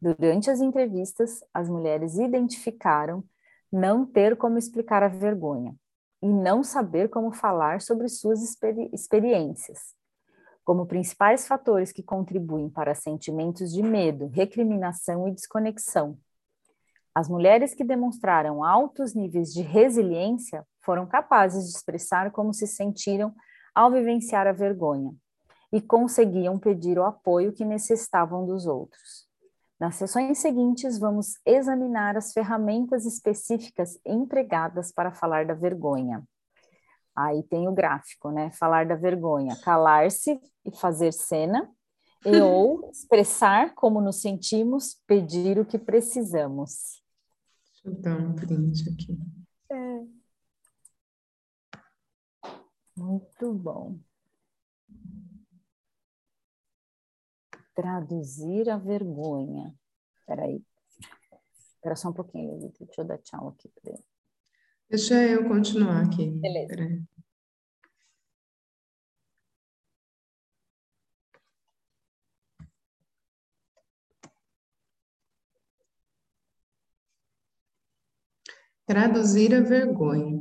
Durante 0.00 0.48
as 0.48 0.60
entrevistas, 0.60 1.42
as 1.52 1.68
mulheres 1.68 2.18
identificaram 2.18 3.24
não 3.72 4.06
ter 4.06 4.36
como 4.36 4.58
explicar 4.58 5.02
a 5.02 5.08
vergonha 5.08 5.74
e 6.22 6.28
não 6.28 6.62
saber 6.62 7.08
como 7.08 7.32
falar 7.32 7.80
sobre 7.80 8.08
suas 8.08 8.42
experi 8.42 8.90
experiências. 8.92 9.94
Como 10.64 10.86
principais 10.86 11.46
fatores 11.46 11.92
que 11.92 12.02
contribuem 12.02 12.68
para 12.68 12.94
sentimentos 12.94 13.72
de 13.72 13.82
medo, 13.82 14.26
recriminação 14.26 15.28
e 15.28 15.32
desconexão. 15.32 16.18
As 17.14 17.28
mulheres 17.28 17.74
que 17.74 17.84
demonstraram 17.84 18.64
altos 18.64 19.14
níveis 19.14 19.52
de 19.52 19.62
resiliência 19.62 20.66
foram 20.82 21.06
capazes 21.06 21.64
de 21.64 21.76
expressar 21.76 22.30
como 22.30 22.52
se 22.52 22.66
sentiram 22.66 23.34
ao 23.74 23.90
vivenciar 23.90 24.46
a 24.46 24.52
vergonha 24.52 25.14
e 25.72 25.80
conseguiam 25.80 26.58
pedir 26.58 26.98
o 26.98 27.04
apoio 27.04 27.52
que 27.52 27.64
necessitavam 27.64 28.44
dos 28.46 28.66
outros. 28.66 29.25
Nas 29.78 29.96
sessões 29.96 30.38
seguintes, 30.38 30.98
vamos 30.98 31.38
examinar 31.44 32.16
as 32.16 32.32
ferramentas 32.32 33.04
específicas 33.04 33.98
empregadas 34.06 34.90
para 34.90 35.12
falar 35.12 35.44
da 35.44 35.52
vergonha. 35.52 36.26
Aí 37.14 37.42
tem 37.42 37.68
o 37.68 37.72
gráfico, 37.72 38.30
né? 38.30 38.50
Falar 38.52 38.86
da 38.86 38.94
vergonha, 38.94 39.54
calar-se 39.62 40.40
e 40.64 40.74
fazer 40.76 41.12
cena, 41.12 41.70
e 42.24 42.40
ou 42.40 42.90
expressar 42.90 43.74
como 43.74 44.00
nos 44.00 44.20
sentimos, 44.20 45.00
pedir 45.06 45.58
o 45.58 45.64
que 45.64 45.78
precisamos. 45.78 47.02
Deixa 47.66 47.88
eu 47.88 48.02
dar 48.02 48.18
um 48.18 48.34
print 48.34 48.88
aqui. 48.88 49.18
É. 49.70 50.06
Muito 52.96 53.52
bom. 53.52 53.98
Traduzir 57.76 58.70
a 58.70 58.78
vergonha. 58.78 59.72
Espera 60.18 60.44
aí. 60.44 60.60
Espera 61.76 61.94
só 61.94 62.08
um 62.08 62.12
pouquinho, 62.12 62.72
deixa 62.80 63.02
eu 63.02 63.04
dar 63.04 63.18
tchau 63.18 63.48
aqui 63.48 63.68
para 63.68 63.92
ele. 63.92 64.04
Deixa 64.88 65.14
eu 65.22 65.46
continuar 65.46 66.04
aqui. 66.06 66.30
Beleza. 66.30 66.68
Peraí. 66.68 67.02
Traduzir 78.86 79.52
a 79.54 79.60
vergonha. 79.60 80.40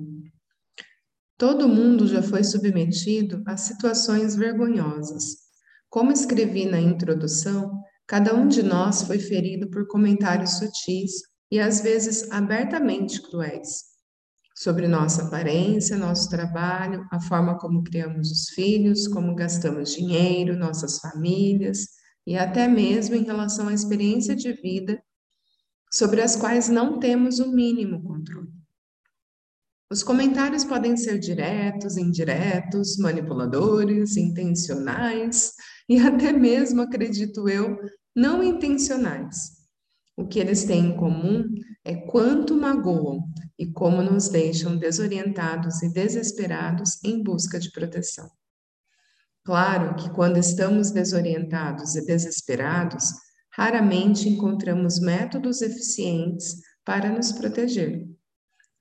Todo 1.38 1.68
mundo 1.68 2.08
já 2.08 2.22
foi 2.22 2.44
submetido 2.44 3.44
a 3.46 3.58
situações 3.58 4.36
vergonhosas. 4.36 5.45
Como 5.96 6.12
escrevi 6.12 6.66
na 6.66 6.78
introdução, 6.78 7.82
cada 8.06 8.36
um 8.36 8.50
de 8.50 8.62
nós 8.62 9.04
foi 9.04 9.18
ferido 9.18 9.70
por 9.70 9.88
comentários 9.88 10.58
sutis 10.58 11.22
e 11.50 11.58
às 11.58 11.80
vezes 11.80 12.30
abertamente 12.34 13.22
cruéis 13.22 13.78
sobre 14.54 14.90
nossa 14.90 15.24
aparência, 15.24 15.96
nosso 15.96 16.30
trabalho, 16.30 17.08
a 17.14 17.22
forma 17.22 17.58
como 17.58 17.82
criamos 17.82 18.30
os 18.30 18.50
filhos, 18.50 19.08
como 19.08 19.34
gastamos 19.36 19.94
dinheiro, 19.94 20.60
nossas 20.60 21.00
famílias 21.00 21.88
e 22.28 22.38
até 22.38 22.68
mesmo 22.68 23.16
em 23.16 23.24
relação 23.24 23.70
à 23.70 23.74
experiência 23.74 24.36
de 24.36 24.52
vida 24.52 25.02
sobre 25.90 26.22
as 26.22 26.36
quais 26.36 26.68
não 26.68 27.00
temos 27.00 27.40
o 27.40 27.54
mínimo 27.54 28.04
controle. 28.04 28.52
Os 29.90 30.04
comentários 30.04 30.66
podem 30.66 30.98
ser 30.98 31.20
diretos, 31.20 31.96
indiretos, 31.96 32.98
manipuladores, 32.98 34.18
intencionais 34.18 35.54
e 35.90 36.00
até 36.00 36.32
mesmo, 36.32 36.82
acredito 36.82 37.48
eu, 37.48 37.80
não 38.16 38.44
intencionais. 38.44 39.56
O 40.18 40.26
que 40.26 40.40
eles 40.40 40.64
têm 40.64 40.88
em 40.88 40.96
comum 40.96 41.54
é 41.84 41.96
quanto 41.96 42.56
magoam 42.56 43.20
e 43.60 43.68
como 43.68 44.02
nos 44.02 44.30
deixam 44.30 44.78
desorientados 44.78 45.84
e 45.84 45.92
desesperados 45.92 47.04
em 47.04 47.22
busca 47.22 47.60
de 47.60 47.72
proteção. 47.72 48.30
Claro 49.44 49.96
que 49.96 50.10
quando 50.10 50.38
estamos 50.38 50.90
desorientados 50.90 51.96
e 51.96 52.06
desesperados, 52.06 53.12
raramente 53.54 54.28
encontramos 54.28 55.00
métodos 55.00 55.62
eficientes 55.62 56.56
para 56.84 57.10
nos 57.10 57.32
proteger. 57.32 58.08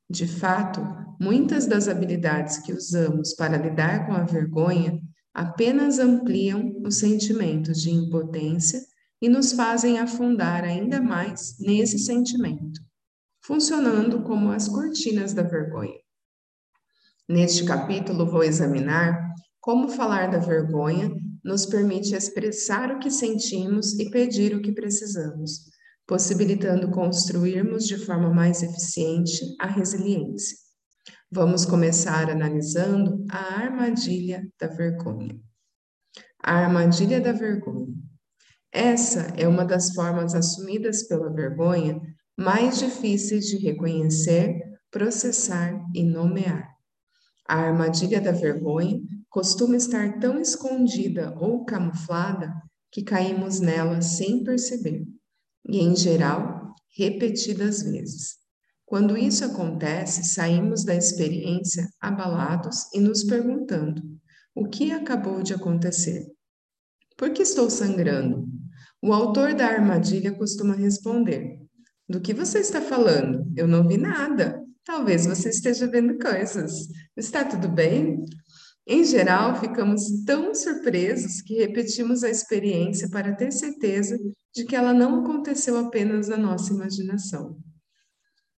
De 0.08 0.26
fato, 0.26 0.80
muitas 1.20 1.66
das 1.66 1.88
habilidades 1.88 2.58
que 2.58 2.72
usamos 2.72 3.34
para 3.34 3.58
lidar 3.58 4.06
com 4.06 4.12
a 4.14 4.24
vergonha 4.24 4.98
apenas 5.34 5.98
ampliam 5.98 6.80
os 6.84 6.98
sentimentos 6.98 7.82
de 7.82 7.90
impotência 7.90 8.80
e 9.20 9.28
nos 9.28 9.52
fazem 9.52 9.98
afundar 9.98 10.62
ainda 10.62 11.00
mais 11.00 11.56
nesse 11.58 11.98
sentimento, 11.98 12.80
funcionando 13.44 14.22
como 14.22 14.50
as 14.50 14.68
cortinas 14.68 15.34
da 15.34 15.42
vergonha. 15.42 15.98
Neste 17.28 17.64
capítulo, 17.64 18.30
vou 18.30 18.44
examinar 18.44 19.34
como 19.60 19.88
falar 19.88 20.30
da 20.30 20.38
vergonha 20.38 21.10
nos 21.42 21.66
permite 21.66 22.14
expressar 22.14 22.94
o 22.94 22.98
que 22.98 23.10
sentimos 23.10 23.98
e 23.98 24.10
pedir 24.10 24.54
o 24.54 24.62
que 24.62 24.72
precisamos, 24.72 25.70
possibilitando 26.06 26.90
construirmos 26.90 27.86
de 27.86 27.98
forma 27.98 28.32
mais 28.32 28.62
eficiente 28.62 29.40
a 29.58 29.66
resiliência. 29.66 30.56
Vamos 31.36 31.64
começar 31.64 32.30
analisando 32.30 33.26
a 33.28 33.60
armadilha 33.60 34.48
da 34.56 34.68
vergonha. 34.68 35.36
A 36.40 36.58
armadilha 36.58 37.20
da 37.20 37.32
vergonha. 37.32 37.92
Essa 38.70 39.32
é 39.36 39.48
uma 39.48 39.64
das 39.64 39.92
formas 39.94 40.32
assumidas 40.32 41.02
pela 41.08 41.32
vergonha 41.32 42.00
mais 42.38 42.78
difíceis 42.78 43.46
de 43.46 43.56
reconhecer, 43.56 44.62
processar 44.92 45.76
e 45.92 46.04
nomear. 46.04 46.68
A 47.48 47.56
armadilha 47.56 48.20
da 48.20 48.30
vergonha 48.30 49.00
costuma 49.28 49.74
estar 49.74 50.20
tão 50.20 50.40
escondida 50.40 51.36
ou 51.40 51.64
camuflada 51.64 52.54
que 52.92 53.02
caímos 53.02 53.58
nela 53.58 54.00
sem 54.00 54.44
perceber, 54.44 55.04
e 55.68 55.80
em 55.80 55.96
geral, 55.96 56.76
repetidas 56.96 57.82
vezes. 57.82 58.43
Quando 58.86 59.16
isso 59.16 59.44
acontece, 59.44 60.24
saímos 60.24 60.84
da 60.84 60.94
experiência 60.94 61.88
abalados 62.00 62.92
e 62.92 63.00
nos 63.00 63.24
perguntando: 63.24 64.02
o 64.54 64.68
que 64.68 64.92
acabou 64.92 65.42
de 65.42 65.54
acontecer? 65.54 66.26
Por 67.16 67.30
que 67.30 67.42
estou 67.42 67.68
sangrando? 67.70 68.46
O 69.02 69.12
autor 69.12 69.54
da 69.54 69.66
armadilha 69.66 70.32
costuma 70.32 70.74
responder: 70.74 71.58
Do 72.08 72.20
que 72.20 72.34
você 72.34 72.58
está 72.58 72.80
falando? 72.80 73.50
Eu 73.56 73.66
não 73.66 73.86
vi 73.86 73.96
nada. 73.96 74.62
Talvez 74.84 75.26
você 75.26 75.48
esteja 75.48 75.86
vendo 75.86 76.18
coisas. 76.18 76.88
Está 77.16 77.44
tudo 77.44 77.68
bem? 77.68 78.24
Em 78.86 79.02
geral, 79.02 79.58
ficamos 79.58 80.24
tão 80.26 80.54
surpresos 80.54 81.40
que 81.40 81.54
repetimos 81.54 82.22
a 82.22 82.28
experiência 82.28 83.08
para 83.08 83.34
ter 83.34 83.50
certeza 83.50 84.18
de 84.54 84.64
que 84.64 84.76
ela 84.76 84.92
não 84.92 85.22
aconteceu 85.22 85.78
apenas 85.78 86.28
na 86.28 86.36
nossa 86.36 86.72
imaginação. 86.72 87.56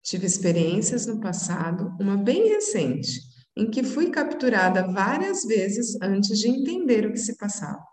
Tive 0.06 0.28
experiências 0.28 1.08
no 1.08 1.20
passado, 1.20 1.91
uma 2.00 2.15
bem 2.15 2.48
recente, 2.48 3.22
em 3.58 3.72
que 3.72 3.82
fui 3.82 4.12
capturada 4.12 4.86
várias 4.86 5.44
vezes 5.46 6.00
antes 6.00 6.38
de 6.38 6.48
entender 6.48 7.08
o 7.08 7.12
que 7.12 7.18
se 7.18 7.36
passava. 7.38 7.84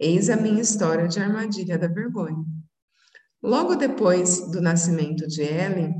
Eis 0.00 0.30
a 0.30 0.36
minha 0.36 0.62
história 0.62 1.06
de 1.06 1.20
armadilha 1.20 1.76
da 1.76 1.88
vergonha. 1.88 2.42
Logo 3.42 3.74
depois 3.74 4.50
do 4.50 4.62
nascimento 4.62 5.26
de 5.26 5.42
Ellen, 5.42 5.94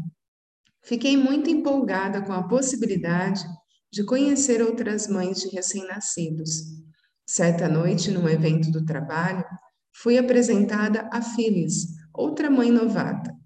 fiquei 0.83 1.19
muito 1.19 1.51
empolgada 1.51 2.23
com 2.23 2.33
a 2.33 2.49
possibilidade 2.49 3.45
de 3.93 4.05
conhecer 4.05 4.63
outras 4.63 5.07
mães 5.07 5.39
de 5.39 5.55
recém-nascidos. 5.55 6.63
Certa 7.27 7.69
noite, 7.69 8.11
num 8.11 8.27
evento 8.27 8.71
do 8.71 8.87
trabalho, 8.87 9.45
fui 9.95 10.17
apresentada 10.17 11.11
a 11.13 11.21
Phyllis, 11.21 11.89
outra 12.15 12.49
mãe 12.49 12.71
novata. 12.71 13.37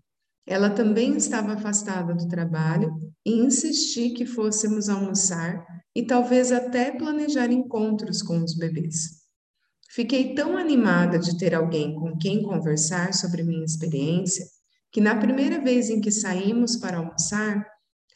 Ela 0.50 0.68
também 0.68 1.16
estava 1.16 1.52
afastada 1.52 2.12
do 2.12 2.26
trabalho 2.26 2.92
e 3.24 3.38
insisti 3.38 4.10
que 4.10 4.26
fôssemos 4.26 4.88
almoçar 4.88 5.64
e 5.94 6.04
talvez 6.04 6.50
até 6.50 6.90
planejar 6.90 7.52
encontros 7.52 8.20
com 8.20 8.42
os 8.42 8.56
bebês. 8.56 9.20
Fiquei 9.88 10.34
tão 10.34 10.58
animada 10.58 11.20
de 11.20 11.38
ter 11.38 11.54
alguém 11.54 11.94
com 11.94 12.18
quem 12.18 12.42
conversar 12.42 13.14
sobre 13.14 13.44
minha 13.44 13.64
experiência 13.64 14.44
que 14.90 15.00
na 15.00 15.14
primeira 15.14 15.62
vez 15.62 15.88
em 15.88 16.00
que 16.00 16.10
saímos 16.10 16.74
para 16.74 16.98
almoçar, 16.98 17.64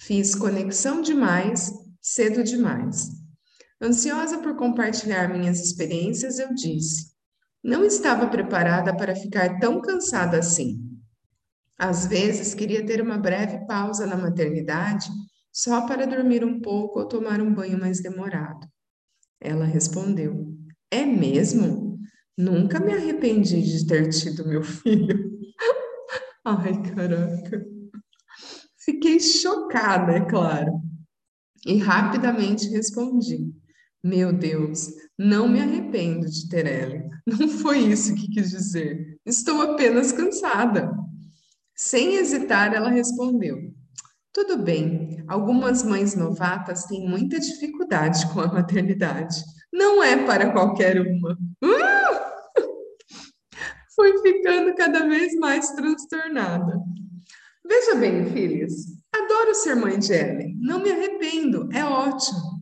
fiz 0.01 0.35
conexão 0.35 1.01
demais 1.01 1.73
cedo 2.03 2.43
demais. 2.43 3.11
Ansiosa 3.81 4.39
por 4.39 4.57
compartilhar 4.57 5.29
minhas 5.29 5.61
experiências, 5.61 6.41
eu 6.41 6.53
disse: 6.53 7.13
não 7.63 7.85
estava 7.85 8.27
preparada 8.27 8.97
para 8.97 9.15
ficar 9.15 9.61
tão 9.61 9.81
cansada 9.81 10.37
assim. 10.37 10.94
Às 11.79 12.07
vezes 12.07 12.55
queria 12.55 12.85
ter 12.85 13.01
uma 13.01 13.19
breve 13.19 13.67
pausa 13.67 14.07
na 14.07 14.17
maternidade 14.17 15.09
só 15.53 15.87
para 15.87 16.07
dormir 16.07 16.45
um 16.45 16.61
pouco 16.61 17.01
ou 17.01 17.09
tomar 17.09 17.41
um 17.41 17.53
banho 17.53 17.79
mais 17.79 18.01
demorado. 18.01 18.67
Ela 19.41 19.65
respondeu: 19.65 20.55
É 20.91 21.05
mesmo? 21.05 21.99
Nunca 22.37 22.81
me 22.81 22.93
arrependi 22.93 23.63
de 23.63 23.87
ter 23.87 24.09
tido 24.09 24.47
meu 24.47 24.63
filho. 24.65 25.31
Ai, 26.45 26.83
caraca. 26.83 27.65
Fiquei 28.77 29.19
chocada, 29.21 30.13
é 30.13 30.21
claro 30.21 30.85
e 31.67 31.79
rapidamente 31.79 32.69
respondi: 32.69 33.53
Meu 34.03 34.33
Deus, 34.33 34.89
não 35.19 35.49
me 35.49 35.61
arrependo 35.61 36.27
de 36.27 36.49
ter 36.49 36.67
ela. 36.67 37.03
Não 37.27 37.49
foi 37.49 37.79
isso 37.79 38.15
que 38.15 38.29
quis 38.29 38.51
dizer. 38.51 39.19
Estou 39.25 39.63
apenas 39.63 40.13
cansada. 40.13 40.93
Sem 41.77 42.17
hesitar, 42.17 42.75
ela 42.75 42.91
respondeu: 42.91 43.57
Tudo 44.33 44.59
bem, 44.59 45.25
algumas 45.29 45.83
mães 45.83 46.15
novatas 46.15 46.85
têm 46.85 47.09
muita 47.09 47.39
dificuldade 47.39 48.27
com 48.33 48.41
a 48.41 48.53
maternidade. 48.53 49.37
Não 49.73 50.03
é 50.03 50.25
para 50.25 50.53
qualquer 50.53 51.01
uma. 51.01 51.33
Uh! 51.63 52.35
Fui 53.95 54.19
ficando 54.23 54.75
cada 54.75 55.07
vez 55.09 55.35
mais 55.37 55.71
transtornada. 55.71 56.81
Veja 57.67 57.95
bem, 57.95 58.27
filhas, 58.27 58.73
Adoro 59.15 59.55
ser 59.55 59.77
mãe 59.77 59.97
de 59.97 60.13
Ellen, 60.13 60.57
não 60.61 60.83
me 60.83 60.91
arrependo, 60.91 61.69
é 61.73 61.85
ótimo. 61.85 62.61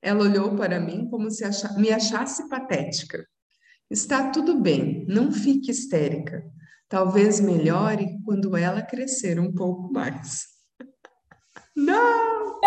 Ela 0.00 0.22
olhou 0.22 0.56
para 0.56 0.80
mim 0.80 1.06
como 1.10 1.30
se 1.30 1.44
me 1.76 1.90
achasse 1.90 2.48
patética. 2.48 3.26
Está 3.90 4.30
tudo 4.30 4.58
bem, 4.58 5.04
não 5.06 5.30
fique 5.30 5.70
histérica. 5.70 6.42
Talvez 6.92 7.40
melhore 7.40 8.18
quando 8.22 8.54
ela 8.54 8.82
crescer 8.82 9.40
um 9.40 9.50
pouco 9.50 9.90
mais. 9.90 10.44
Não! 11.74 12.60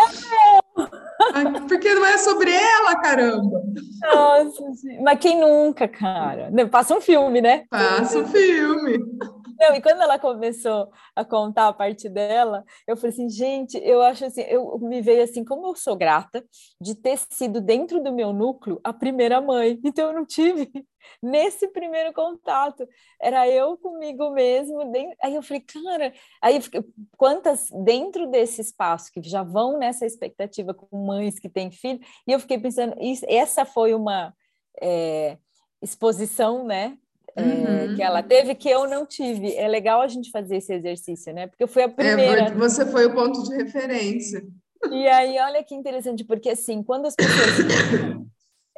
Porque 1.68 1.94
não 1.94 2.04
é 2.04 2.18
sobre 2.18 2.50
ela, 2.50 2.96
caramba! 3.00 3.62
Nossa, 4.02 4.64
mas 5.00 5.18
quem 5.20 5.40
nunca, 5.40 5.86
cara? 5.86 6.50
Passa 6.68 6.96
um 6.96 7.00
filme, 7.00 7.40
né? 7.40 7.66
Passa 7.70 8.18
um 8.18 8.26
filme. 8.26 8.98
Não, 9.58 9.74
e 9.74 9.80
quando 9.80 10.02
ela 10.02 10.18
começou 10.18 10.90
a 11.14 11.24
contar 11.24 11.68
a 11.68 11.72
parte 11.72 12.08
dela, 12.08 12.64
eu 12.86 12.96
falei 12.96 13.10
assim, 13.10 13.28
gente, 13.28 13.78
eu 13.78 14.02
acho 14.02 14.24
assim, 14.26 14.42
eu 14.42 14.78
me 14.78 15.00
veio 15.00 15.22
assim, 15.22 15.44
como 15.44 15.66
eu 15.68 15.74
sou 15.74 15.96
grata 15.96 16.44
de 16.80 16.94
ter 16.94 17.18
sido 17.30 17.60
dentro 17.60 18.02
do 18.02 18.12
meu 18.12 18.32
núcleo 18.32 18.80
a 18.84 18.92
primeira 18.92 19.40
mãe. 19.40 19.80
Então 19.96 20.08
eu 20.08 20.14
não 20.14 20.26
tive 20.26 20.70
nesse 21.22 21.68
primeiro 21.68 22.12
contato. 22.12 22.86
Era 23.20 23.48
eu 23.48 23.78
comigo 23.78 24.30
mesmo. 24.30 24.80
Aí 25.22 25.34
eu 25.34 25.42
falei, 25.42 25.62
cara, 25.62 26.12
aí 26.42 26.60
quantas 27.16 27.68
dentro 27.84 28.26
desse 28.30 28.60
espaço 28.60 29.10
que 29.12 29.22
já 29.22 29.42
vão 29.42 29.78
nessa 29.78 30.04
expectativa 30.04 30.74
com 30.74 31.06
mães 31.06 31.38
que 31.38 31.48
têm 31.48 31.70
filho, 31.70 32.00
e 32.26 32.32
eu 32.32 32.40
fiquei 32.40 32.58
pensando, 32.58 32.94
essa 33.26 33.64
foi 33.64 33.94
uma 33.94 34.34
é, 34.82 35.38
exposição, 35.80 36.64
né? 36.64 36.98
É, 37.36 37.94
que 37.94 38.02
ela 38.02 38.20
uhum. 38.20 38.28
teve 38.28 38.54
que 38.54 38.68
eu 38.68 38.88
não 38.88 39.04
tive. 39.04 39.54
É 39.54 39.68
legal 39.68 40.00
a 40.00 40.08
gente 40.08 40.30
fazer 40.30 40.56
esse 40.56 40.72
exercício, 40.72 41.32
né? 41.32 41.46
Porque 41.46 41.62
eu 41.62 41.68
fui 41.68 41.82
a 41.82 41.86
é, 41.86 41.88
primeira. 41.88 42.42
É, 42.46 42.50
você 42.50 42.86
foi 42.86 43.06
o 43.06 43.14
ponto 43.14 43.42
de 43.42 43.54
referência. 43.54 44.42
E 44.90 45.08
aí, 45.08 45.38
olha 45.38 45.62
que 45.62 45.74
interessante, 45.74 46.24
porque 46.24 46.50
assim, 46.50 46.82
quando 46.82 47.06
as 47.06 47.14
pessoas 47.14 47.66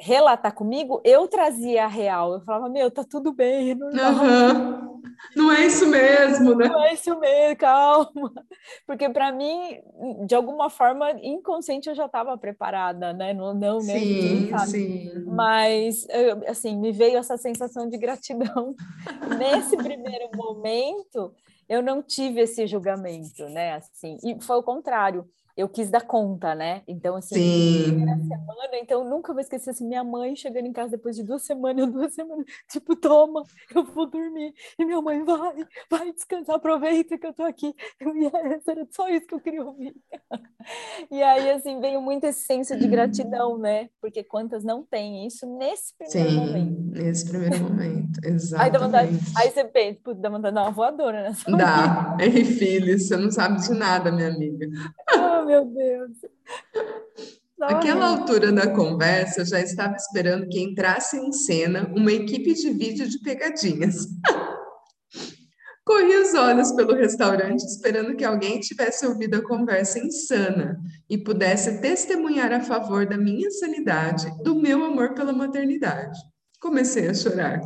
relatar 0.00 0.54
comigo, 0.54 1.00
eu 1.04 1.26
trazia 1.26 1.84
a 1.84 1.88
real. 1.88 2.34
Eu 2.34 2.40
falava, 2.40 2.68
meu, 2.68 2.90
tá 2.90 3.04
tudo 3.04 3.32
bem, 3.32 3.74
não, 3.74 3.88
uhum. 3.88 5.02
não 5.34 5.52
é 5.52 5.66
isso 5.66 5.86
mesmo, 5.86 6.54
né? 6.54 6.68
Não 6.68 6.82
é 6.82 6.94
isso 6.94 7.18
mesmo, 7.18 7.56
calma. 7.56 8.32
Porque 8.86 9.08
para 9.08 9.32
mim, 9.32 9.80
de 10.26 10.34
alguma 10.34 10.70
forma, 10.70 11.10
inconsciente 11.22 11.88
eu 11.88 11.94
já 11.94 12.06
estava 12.06 12.36
preparada, 12.38 13.12
né? 13.12 13.34
Não, 13.34 13.52
não 13.52 13.78
né? 13.78 13.98
Sim, 13.98 14.50
sim. 14.66 15.24
Mas, 15.26 16.06
assim, 16.46 16.76
me 16.76 16.92
veio 16.92 17.18
essa 17.18 17.36
sensação 17.36 17.88
de 17.88 17.98
gratidão. 17.98 18.74
Nesse 19.38 19.76
primeiro 19.76 20.30
momento, 20.34 21.34
eu 21.68 21.82
não 21.82 22.02
tive 22.02 22.42
esse 22.42 22.66
julgamento, 22.66 23.48
né? 23.48 23.74
Assim, 23.74 24.16
e 24.24 24.40
foi 24.42 24.56
o 24.56 24.62
contrário 24.62 25.28
eu 25.58 25.68
quis 25.68 25.90
dar 25.90 26.02
conta, 26.02 26.54
né? 26.54 26.82
Então, 26.86 27.16
assim, 27.16 27.34
Sim. 27.34 27.98
semana, 27.98 28.76
então 28.80 29.02
eu 29.02 29.10
nunca 29.10 29.32
vou 29.32 29.40
esquecer 29.40 29.70
assim, 29.70 29.88
minha 29.88 30.04
mãe 30.04 30.36
chegando 30.36 30.66
em 30.66 30.72
casa 30.72 30.92
depois 30.92 31.16
de 31.16 31.24
duas 31.24 31.42
semanas, 31.42 31.84
duas 31.90 32.14
semanas, 32.14 32.46
tipo, 32.70 32.94
toma, 32.94 33.42
eu 33.74 33.82
vou 33.82 34.06
dormir. 34.06 34.54
E 34.78 34.84
minha 34.84 35.02
mãe, 35.02 35.24
vai, 35.24 35.66
vai 35.90 36.12
descansar, 36.12 36.54
aproveita 36.54 37.18
que 37.18 37.26
eu 37.26 37.34
tô 37.34 37.42
aqui. 37.42 37.74
Ia, 38.00 38.30
era 38.70 38.86
só 38.88 39.08
isso 39.08 39.26
que 39.26 39.34
eu 39.34 39.40
queria 39.40 39.64
ouvir. 39.64 39.96
E 41.10 41.22
aí, 41.22 41.50
assim, 41.50 41.80
veio 41.80 42.02
muito 42.02 42.24
esse 42.24 42.40
senso 42.42 42.76
de 42.76 42.86
gratidão, 42.88 43.56
né? 43.56 43.88
Porque 44.02 44.22
quantas 44.22 44.62
não 44.62 44.82
têm 44.82 45.26
isso 45.26 45.46
nesse 45.46 45.94
primeiro 45.96 46.30
Sim, 46.30 46.36
momento. 46.36 47.00
nesse 47.00 47.26
primeiro 47.26 47.58
momento, 47.60 48.20
exatamente. 48.22 48.66
Aí, 48.66 48.70
dá 48.70 48.78
vontade, 48.78 49.18
aí 49.36 49.50
você 49.50 49.64
pensa, 49.64 50.00
dá 50.14 50.28
vontade 50.28 50.50
de 50.50 50.54
dar 50.56 50.62
uma 50.64 50.70
voadora, 50.72 51.30
né? 51.30 51.36
Dá. 51.56 52.16
Ei, 52.20 52.44
filho, 52.44 52.98
você 52.98 53.16
não 53.16 53.30
sabe 53.30 53.62
de 53.62 53.72
nada, 53.72 54.12
minha 54.12 54.28
amiga. 54.28 54.68
Meu 55.48 55.64
Deus. 55.64 56.10
Naquela 57.58 58.06
altura 58.10 58.52
da 58.52 58.70
conversa, 58.70 59.40
eu 59.40 59.46
já 59.46 59.60
estava 59.60 59.96
esperando 59.96 60.46
que 60.46 60.60
entrasse 60.60 61.16
em 61.16 61.32
cena 61.32 61.90
uma 61.96 62.12
equipe 62.12 62.52
de 62.52 62.70
vídeo 62.70 63.08
de 63.08 63.18
pegadinhas. 63.20 64.08
Corri 65.86 66.16
os 66.18 66.34
olhos 66.34 66.70
pelo 66.72 66.94
restaurante, 66.94 67.64
esperando 67.64 68.14
que 68.14 68.26
alguém 68.26 68.60
tivesse 68.60 69.06
ouvido 69.06 69.36
a 69.36 69.42
conversa 69.42 69.98
insana 69.98 70.78
e 71.08 71.16
pudesse 71.16 71.80
testemunhar 71.80 72.52
a 72.52 72.60
favor 72.60 73.06
da 73.06 73.16
minha 73.16 73.50
sanidade, 73.50 74.30
do 74.44 74.54
meu 74.54 74.84
amor 74.84 75.14
pela 75.14 75.32
maternidade. 75.32 76.20
Comecei 76.60 77.08
a 77.08 77.14
chorar. 77.14 77.62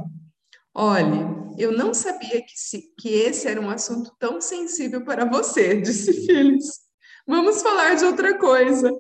Olhe, 0.73 1.19
eu 1.59 1.73
não 1.73 1.93
sabia 1.93 2.41
que, 2.43 2.55
se, 2.55 2.95
que 2.97 3.09
esse 3.09 3.49
era 3.49 3.61
um 3.61 3.69
assunto 3.69 4.13
tão 4.21 4.41
sensível 4.41 5.05
para 5.05 5.25
você, 5.25 5.81
disse 5.83 6.25
Phyllis. 6.25 6.92
Vamos 7.27 7.63
falar 7.63 7.95
de 7.95 8.05
outra 8.05 8.37
coisa. 8.39 8.91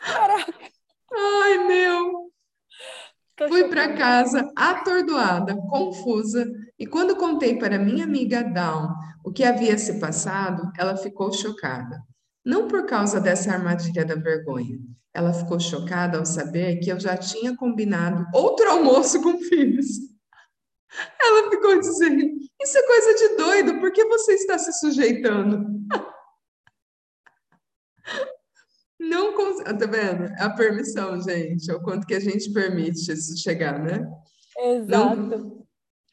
Caraca! 0.00 0.54
Ai, 1.12 1.66
meu! 1.66 2.30
Tô 3.36 3.48
Fui 3.48 3.68
para 3.68 3.96
casa 3.96 4.48
atordoada, 4.56 5.56
confusa, 5.68 6.46
e 6.78 6.86
quando 6.86 7.16
contei 7.16 7.58
para 7.58 7.78
minha 7.78 8.04
amiga 8.04 8.44
Dawn 8.44 8.88
o 9.24 9.32
que 9.32 9.42
havia 9.42 9.76
se 9.76 9.98
passado, 9.98 10.70
ela 10.78 10.96
ficou 10.96 11.32
chocada. 11.32 12.00
Não 12.44 12.68
por 12.68 12.86
causa 12.86 13.20
dessa 13.20 13.52
armadilha 13.52 14.04
da 14.04 14.14
vergonha. 14.14 14.78
Ela 15.12 15.32
ficou 15.32 15.58
chocada 15.58 16.18
ao 16.18 16.26
saber 16.26 16.78
que 16.80 16.90
eu 16.90 17.00
já 17.00 17.16
tinha 17.16 17.56
combinado 17.56 18.26
outro 18.34 18.68
almoço 18.68 19.22
com 19.22 19.38
filhos. 19.38 19.86
Ela 21.20 21.50
ficou 21.50 21.80
dizendo: 21.80 22.22
Isso 22.60 22.78
é 22.78 22.82
coisa 22.86 23.14
de 23.14 23.36
doido, 23.36 23.80
por 23.80 23.92
que 23.92 24.04
você 24.04 24.34
está 24.34 24.58
se 24.58 24.72
sujeitando? 24.74 25.64
Não 29.08 29.34
consegue. 29.34 29.78
Tá 29.78 29.86
vendo? 29.86 30.32
A 30.38 30.50
permissão, 30.50 31.20
gente. 31.20 31.70
É 31.70 31.74
o 31.74 31.82
quanto 31.82 32.06
que 32.06 32.14
a 32.14 32.20
gente 32.20 32.52
permite 32.52 33.10
isso 33.10 33.36
chegar, 33.36 33.78
né? 33.78 34.06
Exato. 34.58 35.16
Não, 35.16 35.64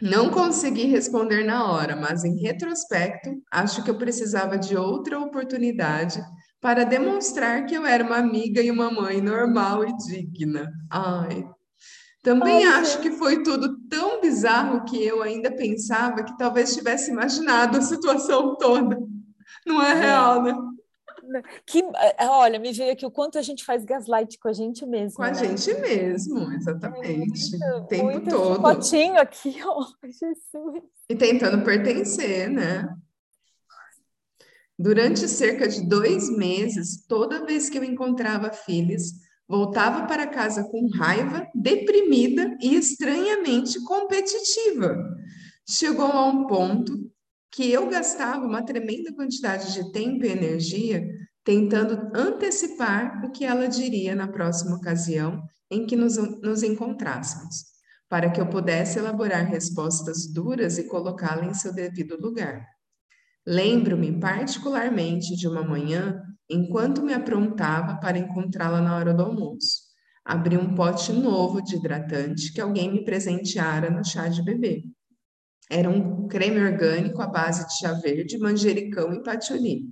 não 0.02 0.30
consegui 0.30 0.86
responder 0.86 1.44
na 1.44 1.72
hora, 1.72 1.96
mas 1.96 2.24
em 2.24 2.38
retrospecto, 2.40 3.30
acho 3.52 3.84
que 3.84 3.90
eu 3.90 3.98
precisava 3.98 4.58
de 4.58 4.76
outra 4.76 5.20
oportunidade 5.20 6.22
para 6.60 6.84
demonstrar 6.84 7.66
que 7.66 7.76
eu 7.76 7.86
era 7.86 8.04
uma 8.04 8.18
amiga 8.18 8.62
e 8.62 8.72
uma 8.72 8.92
mãe 8.92 9.22
normal 9.22 9.84
e 9.84 9.96
digna. 9.98 10.72
Ai. 10.90 11.46
Também 12.24 12.66
Ai, 12.66 12.82
acho 12.82 13.00
que 13.00 13.12
foi 13.12 13.42
tudo 13.42 13.80
tão 13.90 14.22
bizarro 14.22 14.86
que 14.86 15.04
eu 15.04 15.24
ainda 15.24 15.52
pensava 15.52 16.24
que 16.24 16.38
talvez 16.38 16.76
tivesse 16.76 17.12
imaginado 17.12 17.78
a 17.78 17.82
situação 17.82 18.56
toda. 18.58 18.98
Não 19.66 19.82
é, 19.82 19.92
é. 19.92 19.94
real, 19.94 20.44
né? 20.44 20.54
Que, 21.66 21.80
é, 22.18 22.28
olha, 22.28 22.60
me 22.60 22.72
veio 22.72 22.92
aqui 22.92 23.06
o 23.06 23.12
quanto 23.12 23.38
a 23.38 23.42
gente 23.42 23.64
faz 23.64 23.86
gaslight 23.86 24.38
com 24.40 24.48
a 24.48 24.54
gente 24.54 24.86
mesmo. 24.86 25.18
Com 25.18 25.24
a 25.24 25.32
né? 25.32 25.36
gente 25.36 25.74
mesmo, 25.80 26.52
exatamente. 26.54 27.52
Muito, 27.52 27.66
o 27.78 27.88
tempo 27.88 28.04
muito 28.06 28.30
todo. 28.30 28.62
Potinho 28.62 29.20
aqui, 29.20 29.56
ó, 29.66 29.86
Jesus. 30.04 30.84
E 31.10 31.16
tentando 31.16 31.64
pertencer, 31.64 32.50
né? 32.50 32.88
Durante 34.78 35.28
cerca 35.28 35.68
de 35.68 35.88
dois 35.88 36.30
meses, 36.36 37.06
toda 37.08 37.46
vez 37.46 37.70
que 37.70 37.78
eu 37.78 37.84
encontrava 37.84 38.52
filhos, 38.52 39.12
voltava 39.48 40.08
para 40.08 40.26
casa 40.26 40.64
com 40.64 40.90
raiva, 40.90 41.48
deprimida 41.54 42.58
e 42.62 42.76
estranhamente 42.76 43.80
competitiva. 43.84 44.98
Chegou 45.70 46.06
a 46.06 46.26
um 46.26 46.48
ponto 46.48 47.12
que 47.52 47.70
eu 47.70 47.88
gastava 47.88 48.46
uma 48.46 48.64
tremenda 48.64 49.14
quantidade 49.14 49.74
de 49.74 49.92
tempo 49.92 50.26
e 50.26 50.30
energia 50.30 51.06
tentando 51.44 52.12
antecipar 52.16 53.26
o 53.26 53.32
que 53.32 53.46
ela 53.46 53.68
diria 53.68 54.16
na 54.16 54.28
próxima 54.28 54.76
ocasião 54.76 55.42
em 55.70 55.86
que 55.86 55.96
nos, 55.96 56.18
nos 56.42 56.64
encontrássemos, 56.64 57.66
para 58.10 58.30
que 58.30 58.40
eu 58.40 58.48
pudesse 58.48 59.00
elaborar 59.00 59.46
respostas 59.48 60.28
duras 60.32 60.78
e 60.78 60.88
colocá-la 60.88 61.46
em 61.46 61.54
seu 61.54 61.74
devido 61.74 62.20
lugar. 62.20 62.66
Lembro-me 63.46 64.20
particularmente 64.20 65.36
de 65.36 65.48
uma 65.48 65.64
manhã, 65.64 66.22
enquanto 66.50 67.02
me 67.02 67.14
aprontava 67.14 68.00
para 68.00 68.20
encontrá-la 68.20 68.82
na 68.82 68.96
hora 68.96 69.14
do 69.14 69.24
almoço. 69.24 69.92
Abri 70.24 70.58
um 70.58 70.76
pote 70.76 71.12
novo 71.12 71.62
de 71.64 71.78
hidratante 71.78 72.54
que 72.54 72.62
alguém 72.62 72.92
me 72.92 73.04
presenteara 73.04 73.90
no 73.90 74.06
chá 74.06 74.28
de 74.28 74.44
bebê. 74.44 74.84
Era 75.70 75.90
um 75.90 76.28
creme 76.28 76.62
orgânico 76.62 77.22
à 77.22 77.28
base 77.28 77.66
de 77.66 77.80
chá 77.80 77.94
verde, 77.94 78.38
manjericão 78.38 79.14
e 79.14 79.24
patchouli. 79.24 79.86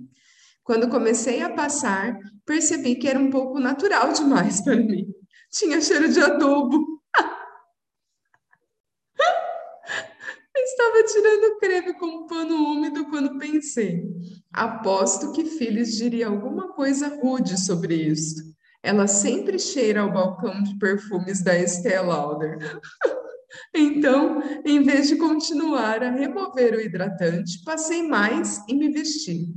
Quando 0.62 0.88
comecei 0.88 1.42
a 1.42 1.50
passar, 1.50 2.16
percebi 2.44 2.94
que 2.94 3.08
era 3.08 3.18
um 3.18 3.30
pouco 3.30 3.58
natural 3.58 4.12
demais 4.12 4.60
para 4.60 4.76
mim. 4.76 5.06
Tinha 5.50 5.80
cheiro 5.80 6.12
de 6.12 6.20
adubo. 6.20 7.00
Estava 10.54 11.02
tirando 11.04 11.58
creme 11.58 11.94
com 11.94 12.06
um 12.06 12.26
pano 12.26 12.54
úmido 12.54 13.08
quando 13.08 13.38
pensei. 13.38 14.04
Aposto 14.52 15.32
que 15.32 15.44
Phyllis 15.44 15.96
diria 15.96 16.28
alguma 16.28 16.72
coisa 16.72 17.08
rude 17.08 17.58
sobre 17.58 17.94
isso. 17.94 18.50
Ela 18.82 19.06
sempre 19.06 19.58
cheira 19.58 20.00
ao 20.00 20.12
balcão 20.12 20.62
de 20.62 20.78
perfumes 20.78 21.42
da 21.42 21.58
Estée 21.58 22.00
Lauder. 22.00 22.58
Então, 23.74 24.40
em 24.64 24.80
vez 24.80 25.08
de 25.08 25.16
continuar 25.16 26.04
a 26.04 26.10
remover 26.10 26.74
o 26.74 26.80
hidratante, 26.80 27.60
passei 27.64 28.00
mais 28.00 28.62
e 28.68 28.74
me 28.74 28.90
vesti. 28.90 29.52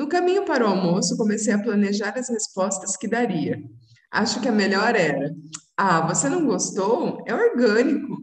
No 0.00 0.08
caminho 0.08 0.46
para 0.46 0.64
o 0.64 0.66
almoço, 0.66 1.14
comecei 1.14 1.52
a 1.52 1.62
planejar 1.62 2.18
as 2.18 2.30
respostas 2.30 2.96
que 2.96 3.06
daria. 3.06 3.62
Acho 4.10 4.40
que 4.40 4.48
a 4.48 4.52
melhor 4.52 4.96
era: 4.96 5.36
Ah, 5.76 6.00
você 6.08 6.26
não 6.26 6.46
gostou? 6.46 7.22
É 7.26 7.34
orgânico. 7.34 8.16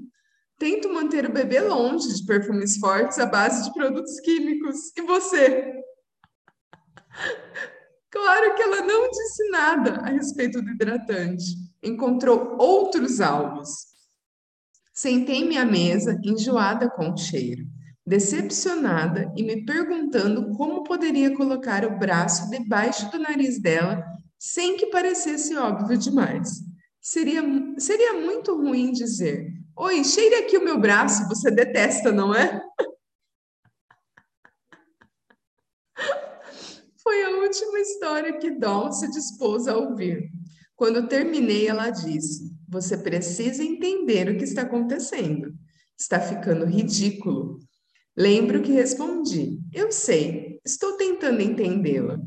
Tento 0.57 0.91
manter 0.91 1.29
o 1.29 1.31
bebê 1.31 1.59
longe 1.59 2.11
de 2.15 2.25
perfumes 2.25 2.77
fortes 2.77 3.19
à 3.19 3.27
base 3.27 3.63
de 3.63 3.71
produtos 3.75 4.19
químicos. 4.21 4.91
E 4.97 5.01
você? 5.03 5.71
Claro 8.09 8.55
que 8.55 8.63
ela 8.63 8.81
não 8.81 9.11
disse 9.11 9.49
nada 9.51 9.99
a 9.99 10.09
respeito 10.09 10.61
do 10.61 10.71
hidratante. 10.71 11.43
Encontrou 11.83 12.55
outros 12.57 13.19
alvos. 13.19 13.69
Sentei-me 14.93 15.57
à 15.57 15.65
mesa, 15.65 16.19
enjoada 16.23 16.89
com 16.89 17.11
o 17.11 17.17
cheiro, 17.17 17.67
decepcionada 18.07 19.31
e 19.35 19.43
me 19.43 19.65
perguntando 19.65 20.51
como 20.55 20.83
poderia 20.83 21.35
colocar 21.35 21.85
o 21.85 21.99
braço 21.99 22.49
debaixo 22.49 23.11
do 23.11 23.19
nariz 23.19 23.61
dela 23.61 24.01
sem 24.39 24.77
que 24.77 24.85
parecesse 24.85 25.57
óbvio 25.57 25.97
demais. 25.97 26.61
Seria, 27.01 27.41
seria 27.77 28.13
muito 28.13 28.55
ruim 28.55 28.93
dizer: 28.93 29.51
Oi, 29.75 30.05
cheire 30.05 30.35
aqui 30.35 30.57
o 30.57 30.63
meu 30.63 30.79
braço, 30.79 31.27
você 31.27 31.51
detesta, 31.51 32.09
não 32.11 32.33
é? 32.33 32.61
Foi 37.03 37.23
a 37.23 37.29
última 37.41 37.79
história 37.79 38.37
que 38.37 38.51
Dom 38.51 38.91
se 38.91 39.09
dispôs 39.09 39.67
a 39.67 39.75
ouvir. 39.75 40.31
Quando 40.75 41.07
terminei, 41.07 41.67
ela 41.67 41.89
disse: 41.89 42.55
você 42.69 42.97
precisa 42.97 43.63
entender 43.63 44.29
o 44.29 44.37
que 44.37 44.43
está 44.43 44.61
acontecendo. 44.61 45.53
Está 45.97 46.19
ficando 46.19 46.65
ridículo. 46.65 47.59
Lembro 48.17 48.63
que 48.63 48.71
respondi: 48.71 49.59
Eu 49.71 49.91
sei, 49.91 50.59
estou 50.65 50.97
tentando 50.97 51.39
entendê-la. 51.39 52.19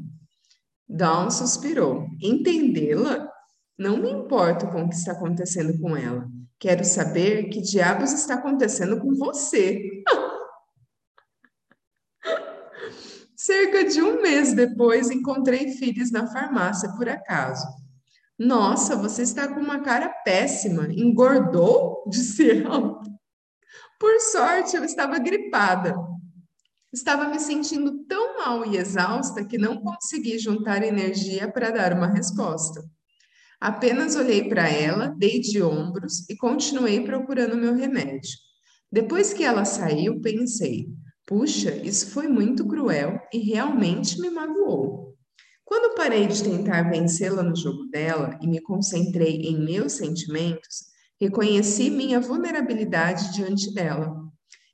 Dawn 0.89 1.31
suspirou. 1.31 2.07
Entendê-la? 2.23 3.29
Não 3.77 3.97
me 3.97 4.11
importo 4.11 4.69
com 4.69 4.85
o 4.85 4.89
que 4.89 4.95
está 4.95 5.13
acontecendo 5.13 5.77
com 5.81 5.97
ela. 5.97 6.29
Quero 6.61 6.85
saber 6.85 7.49
que 7.49 7.61
diabos 7.61 8.13
está 8.13 8.35
acontecendo 8.35 9.01
com 9.01 9.17
você. 9.17 10.05
Cerca 13.35 13.85
de 13.85 14.03
um 14.03 14.21
mês 14.21 14.53
depois, 14.53 15.11
encontrei 15.11 15.73
filhos 15.73 16.13
na 16.13 16.27
farmácia 16.27 16.93
por 16.97 17.09
acaso. 17.09 17.67
Nossa, 18.39 18.95
você 18.95 19.23
está 19.23 19.49
com 19.49 19.61
uma 19.61 19.81
cara 19.81 20.11
péssima. 20.25 20.87
Engordou? 20.93 22.05
Disse 22.09 22.63
ela. 22.63 23.01
Por 24.01 24.19
sorte, 24.19 24.75
eu 24.75 24.83
estava 24.83 25.19
gripada. 25.19 25.95
Estava 26.91 27.29
me 27.29 27.39
sentindo 27.39 28.03
tão 28.07 28.39
mal 28.39 28.65
e 28.65 28.79
exausta 28.79 29.45
que 29.45 29.59
não 29.59 29.77
consegui 29.83 30.39
juntar 30.39 30.83
energia 30.83 31.53
para 31.53 31.71
dar 31.71 31.93
uma 31.93 32.07
resposta. 32.07 32.83
Apenas 33.61 34.17
olhei 34.17 34.49
para 34.49 34.67
ela, 34.71 35.15
dei 35.19 35.39
de 35.39 35.63
ombros 35.63 36.27
e 36.31 36.37
continuei 36.39 37.05
procurando 37.05 37.59
meu 37.59 37.75
remédio. 37.75 38.39
Depois 38.91 39.35
que 39.35 39.45
ela 39.45 39.67
saiu, 39.67 40.19
pensei: 40.23 40.89
puxa, 41.27 41.71
isso 41.77 42.11
foi 42.11 42.27
muito 42.27 42.67
cruel 42.67 43.21
e 43.31 43.39
realmente 43.39 44.19
me 44.19 44.31
magoou. 44.31 45.15
Quando 45.63 45.95
parei 45.95 46.27
de 46.27 46.43
tentar 46.43 46.89
vencê-la 46.91 47.43
no 47.43 47.55
jogo 47.55 47.85
dela 47.91 48.39
e 48.41 48.49
me 48.49 48.63
concentrei 48.63 49.43
em 49.43 49.63
meus 49.63 49.93
sentimentos, 49.93 50.91
reconheci 51.21 51.91
minha 51.91 52.19
vulnerabilidade 52.19 53.33
diante 53.35 53.73
dela. 53.75 54.17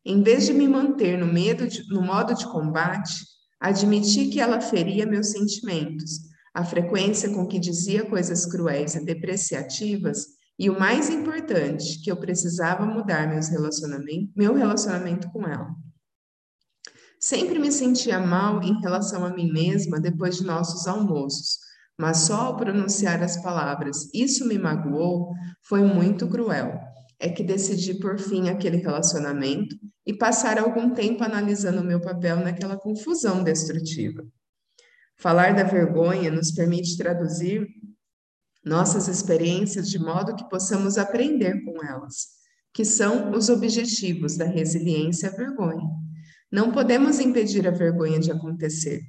Em 0.05 0.23
vez 0.23 0.47
de 0.47 0.55
me 0.55 0.69
manter 0.69 1.19
no, 1.19 1.27
medo 1.27 1.67
de, 1.67 1.89
no 1.89 2.01
modo 2.01 2.33
de 2.35 2.47
combate, 2.47 3.25
admiti 3.59 4.27
que 4.29 4.41
ela 4.41 4.61
feria 4.61 5.05
meus 5.05 5.33
sentimentos, 5.33 6.21
a 6.55 6.65
frequência 6.65 7.35
com 7.35 7.47
que 7.47 7.59
dizia 7.59 8.09
coisas 8.09 8.47
cruéis 8.47 8.95
e 8.95 9.05
depreciativas, 9.05 10.37
e 10.59 10.71
o 10.71 10.79
mais 10.79 11.11
importante, 11.11 12.01
que 12.03 12.11
eu 12.11 12.17
precisava 12.17 12.87
mudar 12.87 13.29
meus 13.29 13.49
relacionamento, 13.49 14.33
meu 14.35 14.55
relacionamento 14.55 15.29
com 15.31 15.47
ela. 15.47 15.69
Sempre 17.21 17.59
me 17.59 17.73
sentia 17.73 18.21
mal 18.21 18.63
em 18.63 18.81
relação 18.81 19.25
a 19.25 19.31
mim 19.31 19.53
mesma 19.53 19.99
depois 19.99 20.37
de 20.37 20.45
nossos 20.45 20.87
almoços, 20.87 21.59
mas 21.99 22.19
só 22.19 22.47
ao 22.47 22.57
pronunciar 22.57 23.23
as 23.23 23.43
palavras 23.43 24.09
isso 24.13 24.47
me 24.47 24.59
magoou 24.59 25.33
foi 25.63 25.83
muito 25.83 26.29
cruel. 26.29 26.79
É 27.19 27.31
que 27.31 27.43
decidi 27.43 27.95
por 27.95 28.19
fim 28.19 28.49
aquele 28.49 28.77
relacionamento 28.77 29.75
e 30.05 30.13
passar 30.13 30.59
algum 30.59 30.91
tempo 30.93 31.25
analisando 31.25 31.81
o 31.81 31.85
meu 31.85 32.01
papel 32.01 32.37
naquela 32.41 32.77
confusão 32.77 33.43
destrutiva. 33.43 34.23
Falar 35.19 35.55
da 35.55 35.65
vergonha 35.65 36.31
nos 36.31 36.53
permite 36.53 36.97
traduzir 36.97 37.67
nossas 38.63 39.09
experiências 39.09 39.89
de 39.89 39.99
modo 39.99 40.37
que 40.37 40.49
possamos 40.49 40.99
aprender 40.99 41.65
com 41.65 41.83
elas, 41.83 42.27
que 42.75 42.85
são 42.85 43.31
os 43.31 43.49
objetivos 43.49 44.37
da 44.37 44.45
resiliência 44.45 45.31
à 45.31 45.33
vergonha. 45.33 45.89
Não 46.53 46.71
podemos 46.71 47.19
impedir 47.19 47.67
a 47.67 47.71
vergonha 47.71 48.21
de 48.21 48.31
acontecer, 48.31 49.01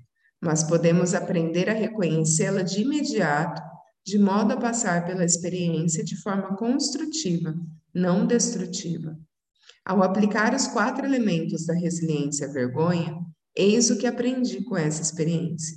mas 0.42 0.64
podemos 0.64 1.14
aprender 1.14 1.70
a 1.70 1.74
reconhecê-la 1.74 2.62
de 2.62 2.82
imediato, 2.82 3.62
de 4.06 4.18
modo 4.18 4.54
a 4.54 4.58
passar 4.58 5.06
pela 5.06 5.26
experiência 5.26 6.04
de 6.04 6.16
forma 6.22 6.56
construtiva, 6.56 7.54
não 7.94 8.26
destrutiva. 8.26 9.18
Ao 9.86 10.04
aplicar 10.04 10.54
os 10.54 10.68
quatro 10.68 11.06
elementos 11.06 11.66
da 11.66 11.74
resiliência 11.74 12.48
à 12.48 12.52
vergonha, 12.52 13.18
eis 13.56 13.90
o 13.90 13.98
que 13.98 14.06
aprendi 14.06 14.64
com 14.64 14.78
essa 14.78 15.02
experiência. 15.02 15.76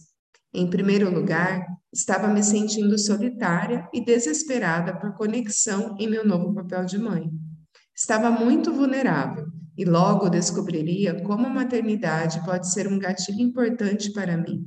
Em 0.52 0.68
primeiro 0.68 1.12
lugar, 1.12 1.64
estava 1.92 2.28
me 2.28 2.42
sentindo 2.42 2.98
solitária 2.98 3.88
e 3.94 4.04
desesperada 4.04 4.98
por 4.98 5.14
conexão 5.14 5.96
em 5.98 6.08
meu 6.08 6.26
novo 6.26 6.52
papel 6.54 6.84
de 6.84 6.98
mãe. 6.98 7.30
Estava 7.96 8.30
muito 8.30 8.72
vulnerável 8.72 9.49
e 9.80 9.84
logo 9.86 10.28
descobriria 10.28 11.22
como 11.22 11.46
a 11.46 11.48
maternidade 11.48 12.44
pode 12.44 12.70
ser 12.70 12.86
um 12.86 12.98
gatilho 12.98 13.40
importante 13.40 14.12
para 14.12 14.36
mim. 14.36 14.66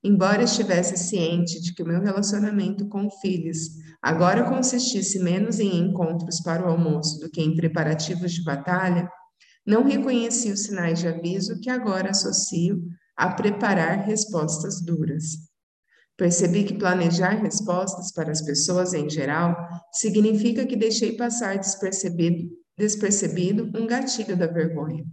Embora 0.00 0.44
estivesse 0.44 0.96
ciente 0.96 1.60
de 1.60 1.74
que 1.74 1.82
o 1.82 1.86
meu 1.86 2.00
relacionamento 2.00 2.86
com 2.86 3.10
filhos 3.10 3.58
agora 4.00 4.48
consistisse 4.48 5.18
menos 5.18 5.58
em 5.58 5.76
encontros 5.76 6.40
para 6.40 6.64
o 6.64 6.70
almoço 6.70 7.18
do 7.18 7.28
que 7.28 7.42
em 7.42 7.56
preparativos 7.56 8.32
de 8.32 8.44
batalha, 8.44 9.10
não 9.66 9.82
reconheci 9.82 10.52
os 10.52 10.62
sinais 10.62 11.00
de 11.00 11.08
aviso 11.08 11.58
que 11.60 11.68
agora 11.68 12.10
associo 12.10 12.80
a 13.16 13.32
preparar 13.32 14.06
respostas 14.06 14.80
duras. 14.80 15.48
Percebi 16.16 16.62
que 16.62 16.78
planejar 16.78 17.42
respostas 17.42 18.12
para 18.12 18.30
as 18.30 18.40
pessoas 18.40 18.94
em 18.94 19.10
geral 19.10 19.56
significa 19.92 20.64
que 20.64 20.76
deixei 20.76 21.16
passar 21.16 21.58
despercebido 21.58 22.56
despercebido 22.78 23.70
um 23.76 23.86
gatilho 23.86 24.36
da 24.36 24.46
vergonha. 24.46 25.04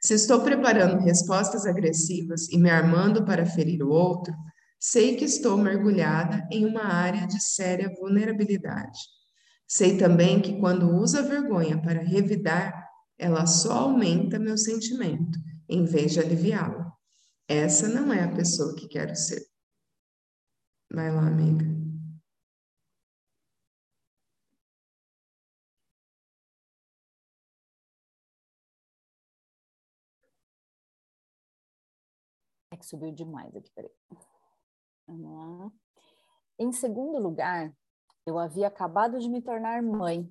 Se 0.00 0.14
estou 0.14 0.40
preparando 0.42 1.04
respostas 1.04 1.66
agressivas 1.66 2.48
e 2.48 2.58
me 2.58 2.70
armando 2.70 3.24
para 3.24 3.44
ferir 3.44 3.82
o 3.82 3.90
outro, 3.90 4.32
sei 4.80 5.16
que 5.16 5.24
estou 5.24 5.58
mergulhada 5.58 6.46
em 6.50 6.64
uma 6.64 6.84
área 6.84 7.26
de 7.26 7.42
séria 7.42 7.92
vulnerabilidade. 8.00 8.98
Sei 9.66 9.98
também 9.98 10.40
que 10.40 10.58
quando 10.58 10.96
uso 10.96 11.18
a 11.18 11.22
vergonha 11.22 11.80
para 11.82 12.00
revidar, 12.00 12.72
ela 13.18 13.44
só 13.46 13.72
aumenta 13.72 14.38
meu 14.38 14.56
sentimento, 14.56 15.38
em 15.68 15.84
vez 15.84 16.12
de 16.12 16.20
aliviá-lo. 16.20 16.90
Essa 17.46 17.88
não 17.88 18.12
é 18.12 18.22
a 18.22 18.34
pessoa 18.34 18.74
que 18.74 18.88
quero 18.88 19.14
ser. 19.14 19.42
Vai 20.90 21.12
lá, 21.12 21.26
amiga. 21.26 21.77
Que 32.78 32.86
subiu 32.86 33.12
demais 33.12 33.54
aqui, 33.54 33.70
peraí. 33.74 33.90
Vamos 35.06 35.36
lá. 35.36 35.72
Em 36.58 36.72
segundo 36.72 37.18
lugar, 37.18 37.72
eu 38.26 38.38
havia 38.38 38.68
acabado 38.68 39.18
de 39.18 39.28
me 39.28 39.42
tornar 39.42 39.82
mãe. 39.82 40.30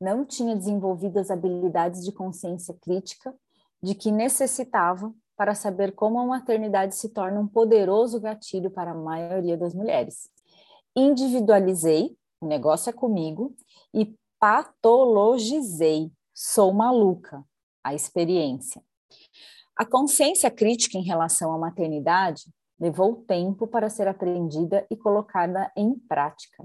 Não 0.00 0.24
tinha 0.24 0.56
desenvolvido 0.56 1.18
as 1.18 1.30
habilidades 1.30 2.04
de 2.04 2.12
consciência 2.12 2.74
crítica 2.74 3.34
de 3.82 3.94
que 3.94 4.10
necessitava 4.10 5.14
para 5.36 5.54
saber 5.54 5.92
como 5.92 6.18
a 6.18 6.26
maternidade 6.26 6.94
se 6.94 7.08
torna 7.08 7.40
um 7.40 7.46
poderoso 7.46 8.20
gatilho 8.20 8.70
para 8.70 8.92
a 8.92 8.94
maioria 8.94 9.56
das 9.56 9.74
mulheres. 9.74 10.30
Individualizei, 10.96 12.16
o 12.40 12.46
negócio 12.46 12.90
é 12.90 12.92
comigo, 12.92 13.54
e 13.92 14.16
patologizei, 14.38 16.12
sou 16.32 16.72
maluca, 16.72 17.44
a 17.82 17.94
experiência. 17.94 18.82
A 19.76 19.84
consciência 19.84 20.48
crítica 20.52 20.96
em 20.96 21.02
relação 21.02 21.52
à 21.52 21.58
maternidade 21.58 22.44
levou 22.78 23.16
tempo 23.26 23.66
para 23.66 23.90
ser 23.90 24.06
aprendida 24.06 24.86
e 24.88 24.96
colocada 24.96 25.68
em 25.76 25.98
prática. 25.98 26.64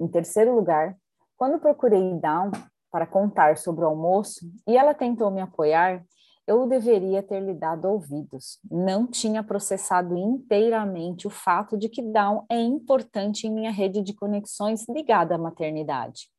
Em 0.00 0.08
terceiro 0.08 0.54
lugar, 0.54 0.96
quando 1.36 1.60
procurei 1.60 2.14
Down 2.14 2.50
para 2.90 3.06
contar 3.06 3.58
sobre 3.58 3.84
o 3.84 3.88
almoço 3.88 4.50
e 4.66 4.78
ela 4.78 4.94
tentou 4.94 5.30
me 5.30 5.42
apoiar, 5.42 6.02
eu 6.46 6.66
deveria 6.66 7.22
ter 7.22 7.40
lhe 7.40 7.52
dado 7.52 7.84
ouvidos. 7.84 8.58
Não 8.70 9.06
tinha 9.06 9.42
processado 9.42 10.16
inteiramente 10.16 11.26
o 11.26 11.30
fato 11.30 11.76
de 11.76 11.90
que 11.90 12.00
Down 12.00 12.46
é 12.50 12.58
importante 12.58 13.46
em 13.46 13.52
minha 13.52 13.70
rede 13.70 14.00
de 14.00 14.14
conexões 14.14 14.88
ligada 14.88 15.34
à 15.34 15.38
maternidade. 15.38 16.30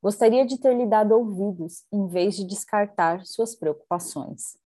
Gostaria 0.00 0.46
de 0.46 0.60
ter 0.60 0.76
lhe 0.76 0.86
dado 0.86 1.10
ouvidos, 1.12 1.84
em 1.92 2.06
vez 2.06 2.36
de 2.36 2.46
descartar 2.46 3.26
suas 3.26 3.56
preocupações. 3.56 4.59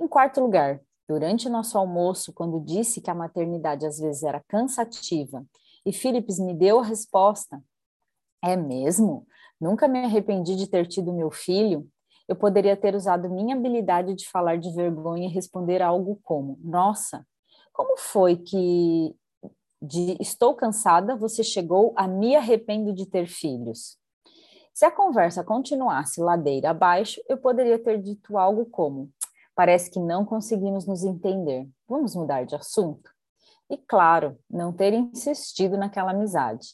Em 0.00 0.06
quarto 0.06 0.40
lugar, 0.40 0.80
durante 1.08 1.48
nosso 1.48 1.76
almoço, 1.76 2.32
quando 2.32 2.60
disse 2.60 3.00
que 3.00 3.10
a 3.10 3.14
maternidade 3.14 3.84
às 3.86 3.98
vezes 3.98 4.22
era 4.22 4.42
cansativa, 4.48 5.44
e 5.84 5.92
Philips 5.92 6.38
me 6.38 6.54
deu 6.54 6.78
a 6.80 6.84
resposta: 6.84 7.62
É 8.42 8.56
mesmo? 8.56 9.26
Nunca 9.60 9.88
me 9.88 10.04
arrependi 10.04 10.56
de 10.56 10.66
ter 10.66 10.86
tido 10.86 11.12
meu 11.12 11.30
filho. 11.30 11.88
Eu 12.28 12.36
poderia 12.36 12.76
ter 12.76 12.94
usado 12.94 13.28
minha 13.28 13.56
habilidade 13.56 14.14
de 14.14 14.28
falar 14.28 14.56
de 14.56 14.72
vergonha 14.72 15.26
e 15.26 15.32
responder 15.32 15.82
algo 15.82 16.20
como: 16.22 16.58
Nossa, 16.62 17.26
como 17.72 17.96
foi 17.96 18.36
que 18.36 19.14
de 19.82 20.16
estou 20.20 20.54
cansada 20.54 21.16
você 21.16 21.42
chegou 21.42 21.92
a 21.96 22.06
me 22.06 22.36
arrependo 22.36 22.92
de 22.92 23.06
ter 23.06 23.26
filhos? 23.26 23.98
Se 24.72 24.84
a 24.84 24.90
conversa 24.90 25.42
continuasse 25.42 26.20
ladeira 26.20 26.70
abaixo, 26.70 27.20
eu 27.28 27.36
poderia 27.36 27.78
ter 27.78 28.00
dito 28.00 28.38
algo 28.38 28.64
como: 28.66 29.10
Parece 29.60 29.90
que 29.90 30.00
não 30.00 30.24
conseguimos 30.24 30.86
nos 30.86 31.04
entender. 31.04 31.68
Vamos 31.86 32.16
mudar 32.16 32.46
de 32.46 32.54
assunto? 32.54 33.10
E, 33.68 33.76
claro, 33.76 34.38
não 34.48 34.72
ter 34.72 34.94
insistido 34.94 35.76
naquela 35.76 36.12
amizade. 36.12 36.68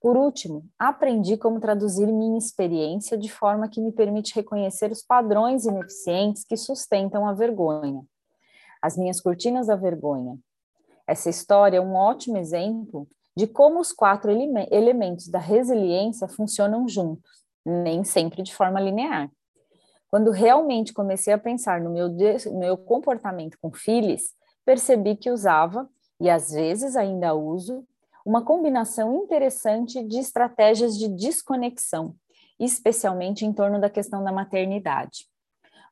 Por 0.00 0.16
último, 0.16 0.64
aprendi 0.78 1.36
como 1.36 1.58
traduzir 1.58 2.06
minha 2.06 2.38
experiência 2.38 3.18
de 3.18 3.28
forma 3.28 3.68
que 3.68 3.80
me 3.80 3.90
permite 3.90 4.32
reconhecer 4.32 4.92
os 4.92 5.02
padrões 5.02 5.64
ineficientes 5.64 6.44
que 6.44 6.56
sustentam 6.56 7.26
a 7.26 7.32
vergonha. 7.32 8.00
As 8.80 8.96
minhas 8.96 9.20
cortinas 9.20 9.66
da 9.66 9.74
vergonha. 9.74 10.38
Essa 11.08 11.28
história 11.28 11.78
é 11.78 11.80
um 11.80 11.96
ótimo 11.96 12.36
exemplo 12.36 13.08
de 13.36 13.48
como 13.48 13.80
os 13.80 13.90
quatro 13.90 14.30
ele 14.30 14.48
elementos 14.70 15.26
da 15.26 15.40
resiliência 15.40 16.28
funcionam 16.28 16.88
juntos, 16.88 17.44
nem 17.66 18.04
sempre 18.04 18.40
de 18.40 18.54
forma 18.54 18.78
linear. 18.78 19.28
Quando 20.14 20.30
realmente 20.30 20.92
comecei 20.92 21.32
a 21.32 21.38
pensar 21.38 21.80
no 21.80 21.90
meu, 21.90 22.08
meu 22.52 22.76
comportamento 22.76 23.58
com 23.60 23.72
filhos, 23.72 24.22
percebi 24.64 25.16
que 25.16 25.28
usava, 25.28 25.90
e 26.20 26.30
às 26.30 26.52
vezes 26.52 26.94
ainda 26.94 27.34
uso, 27.34 27.84
uma 28.24 28.44
combinação 28.44 29.16
interessante 29.16 30.04
de 30.04 30.20
estratégias 30.20 30.96
de 30.96 31.08
desconexão, 31.08 32.14
especialmente 32.60 33.44
em 33.44 33.52
torno 33.52 33.80
da 33.80 33.90
questão 33.90 34.22
da 34.22 34.30
maternidade. 34.30 35.26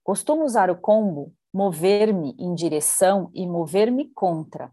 Costumo 0.05 0.45
usar 0.45 0.71
o 0.71 0.81
combo 0.81 1.35
mover-me 1.53 2.37
em 2.39 2.55
direção 2.55 3.29
e 3.35 3.45
mover-me 3.45 4.09
contra. 4.15 4.71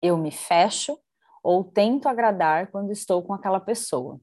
Eu 0.00 0.16
me 0.16 0.30
fecho 0.30 0.98
ou 1.42 1.62
tento 1.62 2.08
agradar 2.08 2.70
quando 2.70 2.92
estou 2.92 3.22
com 3.22 3.34
aquela 3.34 3.60
pessoa. 3.60 4.18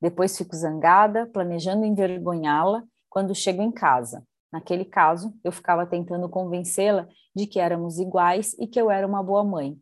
Depois 0.00 0.36
fico 0.36 0.56
zangada, 0.56 1.28
planejando 1.28 1.84
envergonhá-la 1.84 2.82
quando 3.16 3.34
chego 3.34 3.62
em 3.62 3.72
casa. 3.72 4.22
Naquele 4.52 4.84
caso, 4.84 5.32
eu 5.42 5.50
ficava 5.50 5.86
tentando 5.86 6.28
convencê-la 6.28 7.08
de 7.34 7.46
que 7.46 7.58
éramos 7.58 7.98
iguais 7.98 8.54
e 8.58 8.66
que 8.66 8.78
eu 8.78 8.90
era 8.90 9.06
uma 9.06 9.22
boa 9.22 9.42
mãe, 9.42 9.74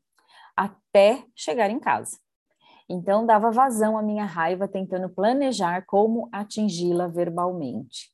até 0.56 1.26
chegar 1.34 1.68
em 1.68 1.80
casa. 1.80 2.16
Então, 2.88 3.26
dava 3.26 3.50
vazão 3.50 3.98
à 3.98 4.02
minha 4.02 4.24
raiva, 4.24 4.68
tentando 4.68 5.08
planejar 5.08 5.84
como 5.84 6.28
atingi-la 6.30 7.08
verbalmente. 7.08 8.12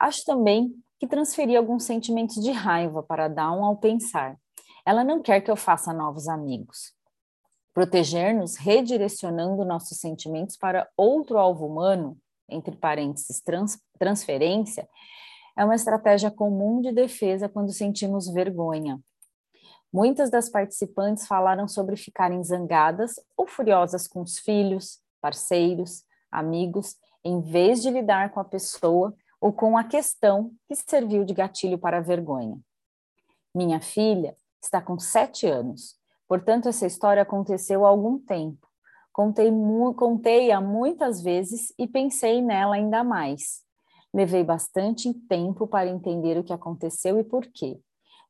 Acho 0.00 0.24
também 0.24 0.74
que 0.98 1.06
transferi 1.06 1.54
alguns 1.54 1.84
sentimentos 1.84 2.42
de 2.42 2.50
raiva 2.50 3.02
para 3.02 3.28
Dawn 3.28 3.62
ao 3.62 3.76
pensar. 3.76 4.38
Ela 4.86 5.04
não 5.04 5.20
quer 5.20 5.42
que 5.42 5.50
eu 5.50 5.56
faça 5.56 5.92
novos 5.92 6.28
amigos. 6.28 6.94
Proteger-nos 7.74 8.56
redirecionando 8.56 9.66
nossos 9.66 9.98
sentimentos 9.98 10.56
para 10.56 10.88
outro 10.96 11.36
alvo 11.36 11.66
humano, 11.66 12.16
entre 12.48 12.74
parênteses, 12.74 13.42
trans, 13.42 13.78
transferência, 13.96 14.88
é 15.56 15.64
uma 15.64 15.74
estratégia 15.74 16.30
comum 16.30 16.80
de 16.80 16.92
defesa 16.92 17.48
quando 17.48 17.72
sentimos 17.72 18.28
vergonha. 18.28 19.00
Muitas 19.92 20.30
das 20.30 20.50
participantes 20.50 21.26
falaram 21.26 21.66
sobre 21.66 21.96
ficarem 21.96 22.42
zangadas 22.44 23.14
ou 23.36 23.46
furiosas 23.46 24.06
com 24.06 24.20
os 24.20 24.38
filhos, 24.38 25.00
parceiros, 25.20 26.04
amigos, 26.30 26.96
em 27.24 27.40
vez 27.40 27.80
de 27.80 27.90
lidar 27.90 28.30
com 28.30 28.40
a 28.40 28.44
pessoa 28.44 29.14
ou 29.40 29.52
com 29.52 29.78
a 29.78 29.84
questão 29.84 30.52
que 30.68 30.74
serviu 30.74 31.24
de 31.24 31.32
gatilho 31.32 31.78
para 31.78 31.98
a 31.98 32.02
vergonha. 32.02 32.58
Minha 33.54 33.80
filha 33.80 34.36
está 34.62 34.82
com 34.82 34.98
sete 34.98 35.46
anos, 35.46 35.96
portanto, 36.28 36.68
essa 36.68 36.86
história 36.86 37.22
aconteceu 37.22 37.86
há 37.86 37.88
algum 37.88 38.18
tempo. 38.18 38.66
Contei-a 39.12 39.50
contei 39.94 40.54
muitas 40.58 41.22
vezes 41.22 41.72
e 41.78 41.88
pensei 41.88 42.42
nela 42.42 42.74
ainda 42.74 43.02
mais. 43.02 43.65
Levei 44.16 44.42
bastante 44.42 45.12
tempo 45.28 45.66
para 45.66 45.90
entender 45.90 46.38
o 46.38 46.42
que 46.42 46.54
aconteceu 46.54 47.18
e 47.20 47.22
por 47.22 47.44
quê. 47.44 47.78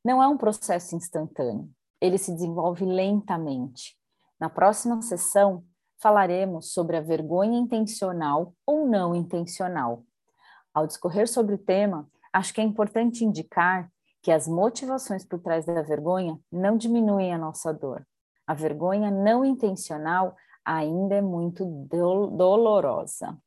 Não 0.03 0.21
é 0.21 0.27
um 0.27 0.35
processo 0.35 0.97
instantâneo, 0.97 1.69
ele 2.01 2.17
se 2.17 2.33
desenvolve 2.33 2.83
lentamente. 2.83 3.97
Na 4.37 4.49
próxima 4.49 5.01
sessão, 5.01 5.63
falaremos 5.97 6.73
sobre 6.73 6.97
a 6.97 7.01
vergonha 7.01 7.57
intencional 7.57 8.53
ou 8.65 8.85
não 8.85 9.15
intencional. 9.15 10.03
Ao 10.73 10.85
discorrer 10.85 11.25
sobre 11.25 11.55
o 11.55 11.57
tema, 11.57 12.05
acho 12.33 12.53
que 12.53 12.59
é 12.59 12.65
importante 12.65 13.23
indicar 13.23 13.89
que 14.21 14.29
as 14.29 14.45
motivações 14.45 15.23
por 15.23 15.39
trás 15.39 15.65
da 15.65 15.81
vergonha 15.83 16.37
não 16.51 16.75
diminuem 16.75 17.33
a 17.33 17.37
nossa 17.37 17.73
dor. 17.73 18.05
A 18.45 18.53
vergonha 18.53 19.09
não 19.09 19.45
intencional 19.45 20.35
ainda 20.65 21.15
é 21.15 21.21
muito 21.21 21.63
do 21.63 22.27
dolorosa. 22.27 23.37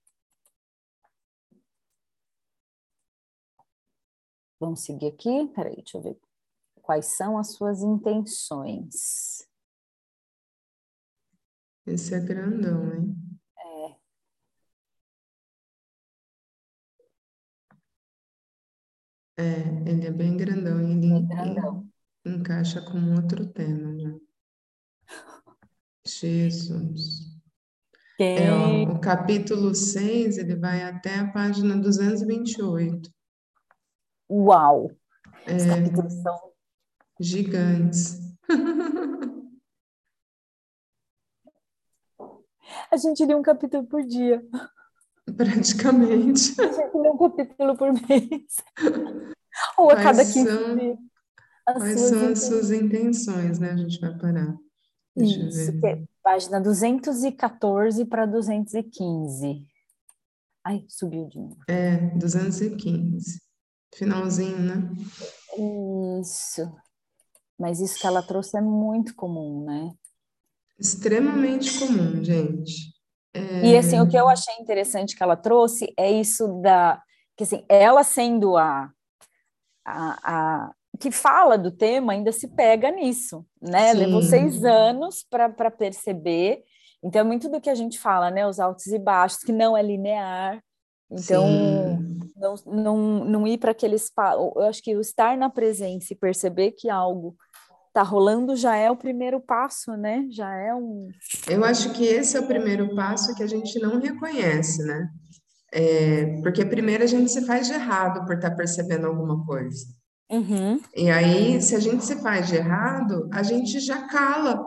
Vamos 4.61 4.85
seguir 4.85 5.07
aqui? 5.07 5.49
Peraí, 5.55 5.75
deixa 5.77 5.97
eu 5.97 6.03
ver. 6.03 6.19
Quais 6.83 7.17
são 7.17 7.39
as 7.39 7.55
suas 7.55 7.83
intenções? 7.83 9.49
Esse 11.87 12.15
é 12.15 12.21
grandão, 12.21 12.95
hein? 12.95 13.17
É, 19.39 19.91
ele 19.91 20.07
é 20.07 20.11
bem 20.11 20.37
grandão, 20.37 20.79
ele 20.81 21.07
É 21.15 21.21
grandão. 21.21 21.89
encaixa 22.27 22.83
com 22.83 23.15
outro 23.15 23.47
tema, 23.47 23.91
né? 23.93 24.19
Jesus. 26.07 27.31
É, 28.21 28.53
ó, 28.53 28.69
Quem? 28.69 28.89
o 28.91 29.01
capítulo 29.01 29.75
6, 29.75 30.37
ele 30.37 30.57
vai 30.57 30.83
até 30.83 31.21
a 31.21 31.33
página 31.33 31.75
228. 31.75 33.11
Uau! 34.31 34.91
Os 35.47 35.63
É, 35.65 35.69
capítulos 35.69 36.13
são. 36.15 36.53
gigantes. 37.19 38.19
A 42.91 42.97
gente 42.97 43.25
lê 43.25 43.35
um 43.35 43.43
capítulo 43.43 43.87
por 43.87 44.03
dia. 44.03 44.43
Praticamente. 45.37 46.61
A 46.61 46.73
gente 46.73 46.97
lê 46.97 47.09
um 47.11 47.17
capítulo 47.19 47.77
por 47.77 47.93
mês. 47.93 48.57
Ou 49.77 49.91
a 49.91 49.95
Quais 49.97 50.05
cada 50.05 50.25
15 50.25 50.45
são, 50.45 50.77
dias. 50.77 50.99
As 51.67 51.77
quais 51.77 52.01
são 52.01 52.29
as 52.29 52.43
suas 52.43 52.71
intenções, 52.71 53.59
né? 53.59 53.71
A 53.73 53.77
gente 53.77 54.01
vai 54.01 54.17
parar. 54.19 54.57
Deixa 55.17 55.41
eu 55.41 55.49
Isso, 55.49 55.81
que 55.81 55.87
é 55.87 56.05
página 56.23 56.61
214 56.61 58.05
para 58.05 58.27
215. 58.27 59.67
Ai, 60.65 60.85
subiu 60.89 61.27
de 61.29 61.39
novo. 61.39 61.57
É, 61.69 61.97
215. 62.17 63.41
Finalzinho, 63.95 64.59
né? 64.59 64.91
Isso. 66.21 66.71
Mas 67.59 67.81
isso 67.81 67.99
que 67.99 68.07
ela 68.07 68.23
trouxe 68.23 68.57
é 68.57 68.61
muito 68.61 69.15
comum, 69.15 69.65
né? 69.65 69.91
Extremamente 70.79 71.79
comum, 71.79 72.23
gente. 72.25 72.95
E 73.63 73.77
assim, 73.77 74.01
o 74.01 74.09
que 74.09 74.17
eu 74.17 74.29
achei 74.29 74.55
interessante 74.55 75.15
que 75.15 75.23
ela 75.23 75.37
trouxe 75.37 75.93
é 75.97 76.11
isso 76.11 76.61
da 76.63 77.01
que 77.37 77.45
assim, 77.45 77.65
ela 77.69 78.03
sendo 78.03 78.57
a, 78.57 78.91
a, 79.85 80.19
a 80.25 80.75
que 80.99 81.11
fala 81.11 81.57
do 81.57 81.71
tema 81.71 82.13
ainda 82.13 82.33
se 82.33 82.49
pega 82.49 82.91
nisso, 82.91 83.47
né? 83.61 83.93
Levou 83.93 84.21
Sim. 84.21 84.29
seis 84.29 84.65
anos 84.65 85.25
para 85.29 85.71
perceber. 85.71 86.63
Então, 87.03 87.23
é 87.23 87.25
muito 87.25 87.49
do 87.49 87.61
que 87.61 87.71
a 87.71 87.75
gente 87.75 87.99
fala, 87.99 88.31
né? 88.31 88.47
Os 88.47 88.61
altos 88.61 88.87
e 88.89 88.99
baixos, 88.99 89.39
que 89.39 89.53
não 89.53 89.75
é 89.75 89.83
linear. 89.83 90.63
Então, 91.11 91.47
Sim. 91.47 92.30
Não, 92.41 92.55
não, 92.67 93.25
não 93.25 93.47
ir 93.47 93.59
para 93.59 93.71
aquele 93.71 93.97
espaço. 93.97 94.53
Eu 94.57 94.63
acho 94.63 94.83
que 94.83 94.97
o 94.97 95.01
estar 95.01 95.37
na 95.37 95.51
presença 95.51 96.13
e 96.13 96.17
perceber 96.17 96.73
que 96.73 96.89
algo 96.89 97.37
está 97.89 98.03
rolando 98.03 98.57
já 98.57 98.77
é 98.77 98.91
o 98.91 98.97
primeiro 98.97 99.41
passo, 99.41 99.97
né? 99.97 100.27
Já 100.31 100.53
é 100.55 100.75
um. 100.75 101.09
Eu 101.49 101.65
acho 101.65 101.93
que 101.93 102.05
esse 102.05 102.37
é 102.37 102.41
o 102.41 102.47
primeiro 102.47 102.95
passo 102.95 103.35
que 103.35 103.43
a 103.43 103.47
gente 103.47 103.79
não 103.81 104.01
reconhece, 104.01 104.83
né? 104.85 105.11
É, 105.73 106.41
porque 106.43 106.65
primeiro 106.65 107.05
a 107.05 107.07
gente 107.07 107.31
se 107.31 107.47
faz 107.47 107.67
de 107.67 107.75
errado 107.75 108.25
por 108.27 108.37
estar 108.37 108.53
percebendo 108.53 109.07
alguma 109.07 109.45
coisa. 109.45 109.87
Uhum, 110.31 110.81
E 110.95 111.11
aí, 111.11 111.61
se 111.61 111.75
a 111.75 111.81
gente 111.81 112.05
se 112.05 112.15
faz 112.23 112.47
de 112.47 112.55
errado, 112.55 113.29
a 113.33 113.43
gente 113.43 113.81
já 113.81 114.07
cala 114.07 114.65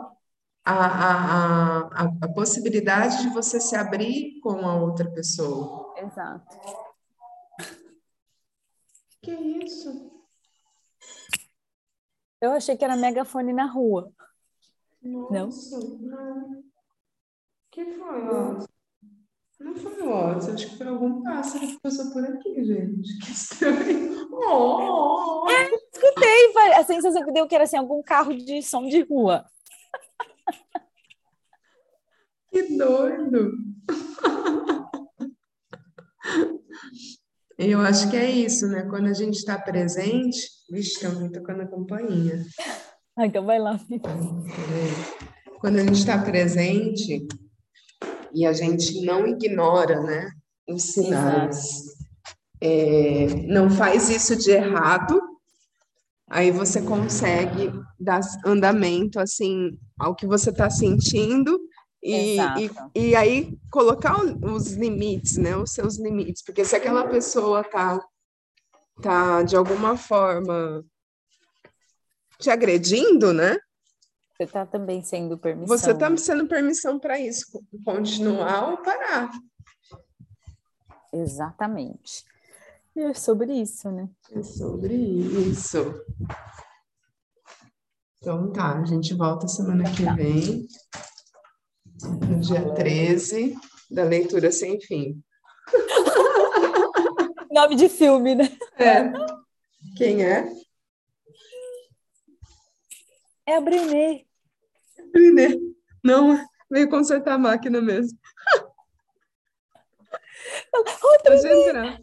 a, 0.62 0.74
a, 0.74 1.78
a, 1.78 2.12
a 2.20 2.28
possibilidade 2.34 3.22
de 3.22 3.30
você 3.30 3.58
se 3.58 3.74
abrir 3.74 4.40
com 4.42 4.66
a 4.66 4.74
outra 4.76 5.10
pessoa. 5.10 5.94
exato. 5.96 6.56
Que 9.24 9.32
isso? 9.32 10.12
Eu 12.42 12.52
achei 12.52 12.76
que 12.76 12.84
era 12.84 12.94
megafone 12.94 13.54
na 13.54 13.64
rua. 13.64 14.12
Não? 15.02 15.30
Nossa, 15.30 15.78
não. 15.78 16.62
que 17.70 17.86
foi, 17.86 18.20
Watson? 18.20 18.66
Não 19.60 19.74
foi 19.74 20.02
o 20.02 20.10
Watson, 20.10 20.52
acho 20.52 20.68
que 20.68 20.76
foi 20.76 20.86
algum 20.88 21.22
pássaro 21.22 21.66
que 21.66 21.80
passou 21.80 22.12
por 22.12 22.22
aqui, 22.22 22.62
gente. 22.64 23.18
Que 23.20 23.30
estranho. 23.30 24.28
Oh! 24.30 25.46
Escutei, 25.48 26.52
a 26.74 26.84
sensação 26.84 27.24
que 27.24 27.32
deu 27.32 27.48
que 27.48 27.54
era 27.54 27.64
assim, 27.64 27.78
algum 27.78 28.02
carro 28.02 28.36
de 28.36 28.62
som 28.62 28.86
de 28.86 29.00
rua. 29.04 29.46
Que 32.50 32.76
doido! 32.76 33.52
Eu 37.58 37.80
acho 37.80 38.10
que 38.10 38.16
é 38.16 38.28
isso, 38.30 38.66
né? 38.66 38.82
Quando 38.82 39.06
a 39.06 39.12
gente 39.12 39.36
está 39.36 39.58
presente. 39.58 40.36
Vixe, 40.70 41.06
me 41.08 41.30
tocando 41.30 41.62
a 41.62 41.66
campainha. 41.66 42.44
Ah, 43.16 43.26
então 43.26 43.44
vai 43.44 43.60
lá. 43.60 43.78
Peraí. 43.88 44.00
Quando 45.60 45.76
a 45.76 45.82
gente 45.82 45.98
está 45.98 46.18
presente 46.18 47.26
e 48.34 48.44
a 48.44 48.52
gente 48.52 49.00
não 49.04 49.26
ignora, 49.26 50.00
né? 50.02 50.30
Os 50.68 50.82
sinais. 50.82 51.84
É, 52.60 53.26
não 53.46 53.70
faz 53.70 54.08
isso 54.08 54.34
de 54.36 54.50
errado, 54.50 55.20
aí 56.28 56.50
você 56.50 56.80
consegue 56.80 57.70
dar 58.00 58.20
andamento 58.44 59.20
assim 59.20 59.78
ao 59.98 60.14
que 60.14 60.26
você 60.26 60.50
está 60.50 60.70
sentindo 60.70 61.58
e, 62.04 62.36
e, 62.36 62.70
e 62.94 63.16
aí 63.16 63.58
colocar 63.70 64.20
os 64.20 64.72
limites, 64.72 65.38
né? 65.38 65.56
Os 65.56 65.72
seus 65.72 65.96
limites, 65.96 66.42
porque 66.44 66.64
se 66.64 66.76
aquela 66.76 67.08
pessoa 67.08 67.64
tá 67.64 67.98
tá 69.00 69.42
de 69.42 69.56
alguma 69.56 69.96
forma 69.96 70.84
te 72.38 72.50
agredindo, 72.50 73.32
né? 73.32 73.56
Você 74.36 74.44
está 74.44 74.66
também 74.66 75.02
sendo 75.02 75.38
permissão. 75.38 75.78
Você 75.78 75.92
está 75.92 76.14
sendo 76.16 76.46
permissão 76.46 76.98
para 76.98 77.18
isso, 77.18 77.46
continuar 77.84 78.70
ou 78.70 78.76
parar. 78.78 79.30
Exatamente. 81.12 82.24
E 82.94 83.00
é 83.00 83.14
sobre 83.14 83.54
isso, 83.54 83.90
né? 83.90 84.08
É 84.32 84.42
sobre 84.42 84.94
isso. 84.94 85.78
Então 88.18 88.52
tá, 88.52 88.80
a 88.80 88.84
gente 88.84 89.14
volta 89.14 89.46
semana 89.46 89.84
que 89.84 90.02
vem, 90.14 90.66
no 92.02 92.40
dia 92.40 92.74
13, 92.74 93.54
da 93.90 94.04
leitura 94.04 94.50
sem 94.50 94.80
fim. 94.80 95.22
Nome 97.50 97.76
de 97.76 97.88
filme, 97.88 98.34
né? 98.34 98.44
É. 98.78 99.12
Quem 99.96 100.24
é? 100.24 100.48
É 103.46 103.56
a 103.56 103.60
Brené. 103.60 104.24
Briner. 105.12 105.56
Não, 106.02 106.38
veio 106.70 106.90
consertar 106.90 107.34
a 107.34 107.38
máquina 107.38 107.80
mesmo. 107.80 108.18
Pode 111.24 111.46
entrar. 111.46 112.00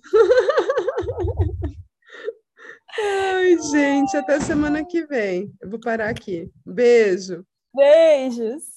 Ai, 2.99 3.57
gente, 3.71 4.17
até 4.17 4.39
semana 4.39 4.85
que 4.85 5.05
vem. 5.05 5.53
Eu 5.61 5.69
vou 5.69 5.79
parar 5.79 6.09
aqui. 6.09 6.51
Beijo. 6.65 7.45
Beijos. 7.73 8.70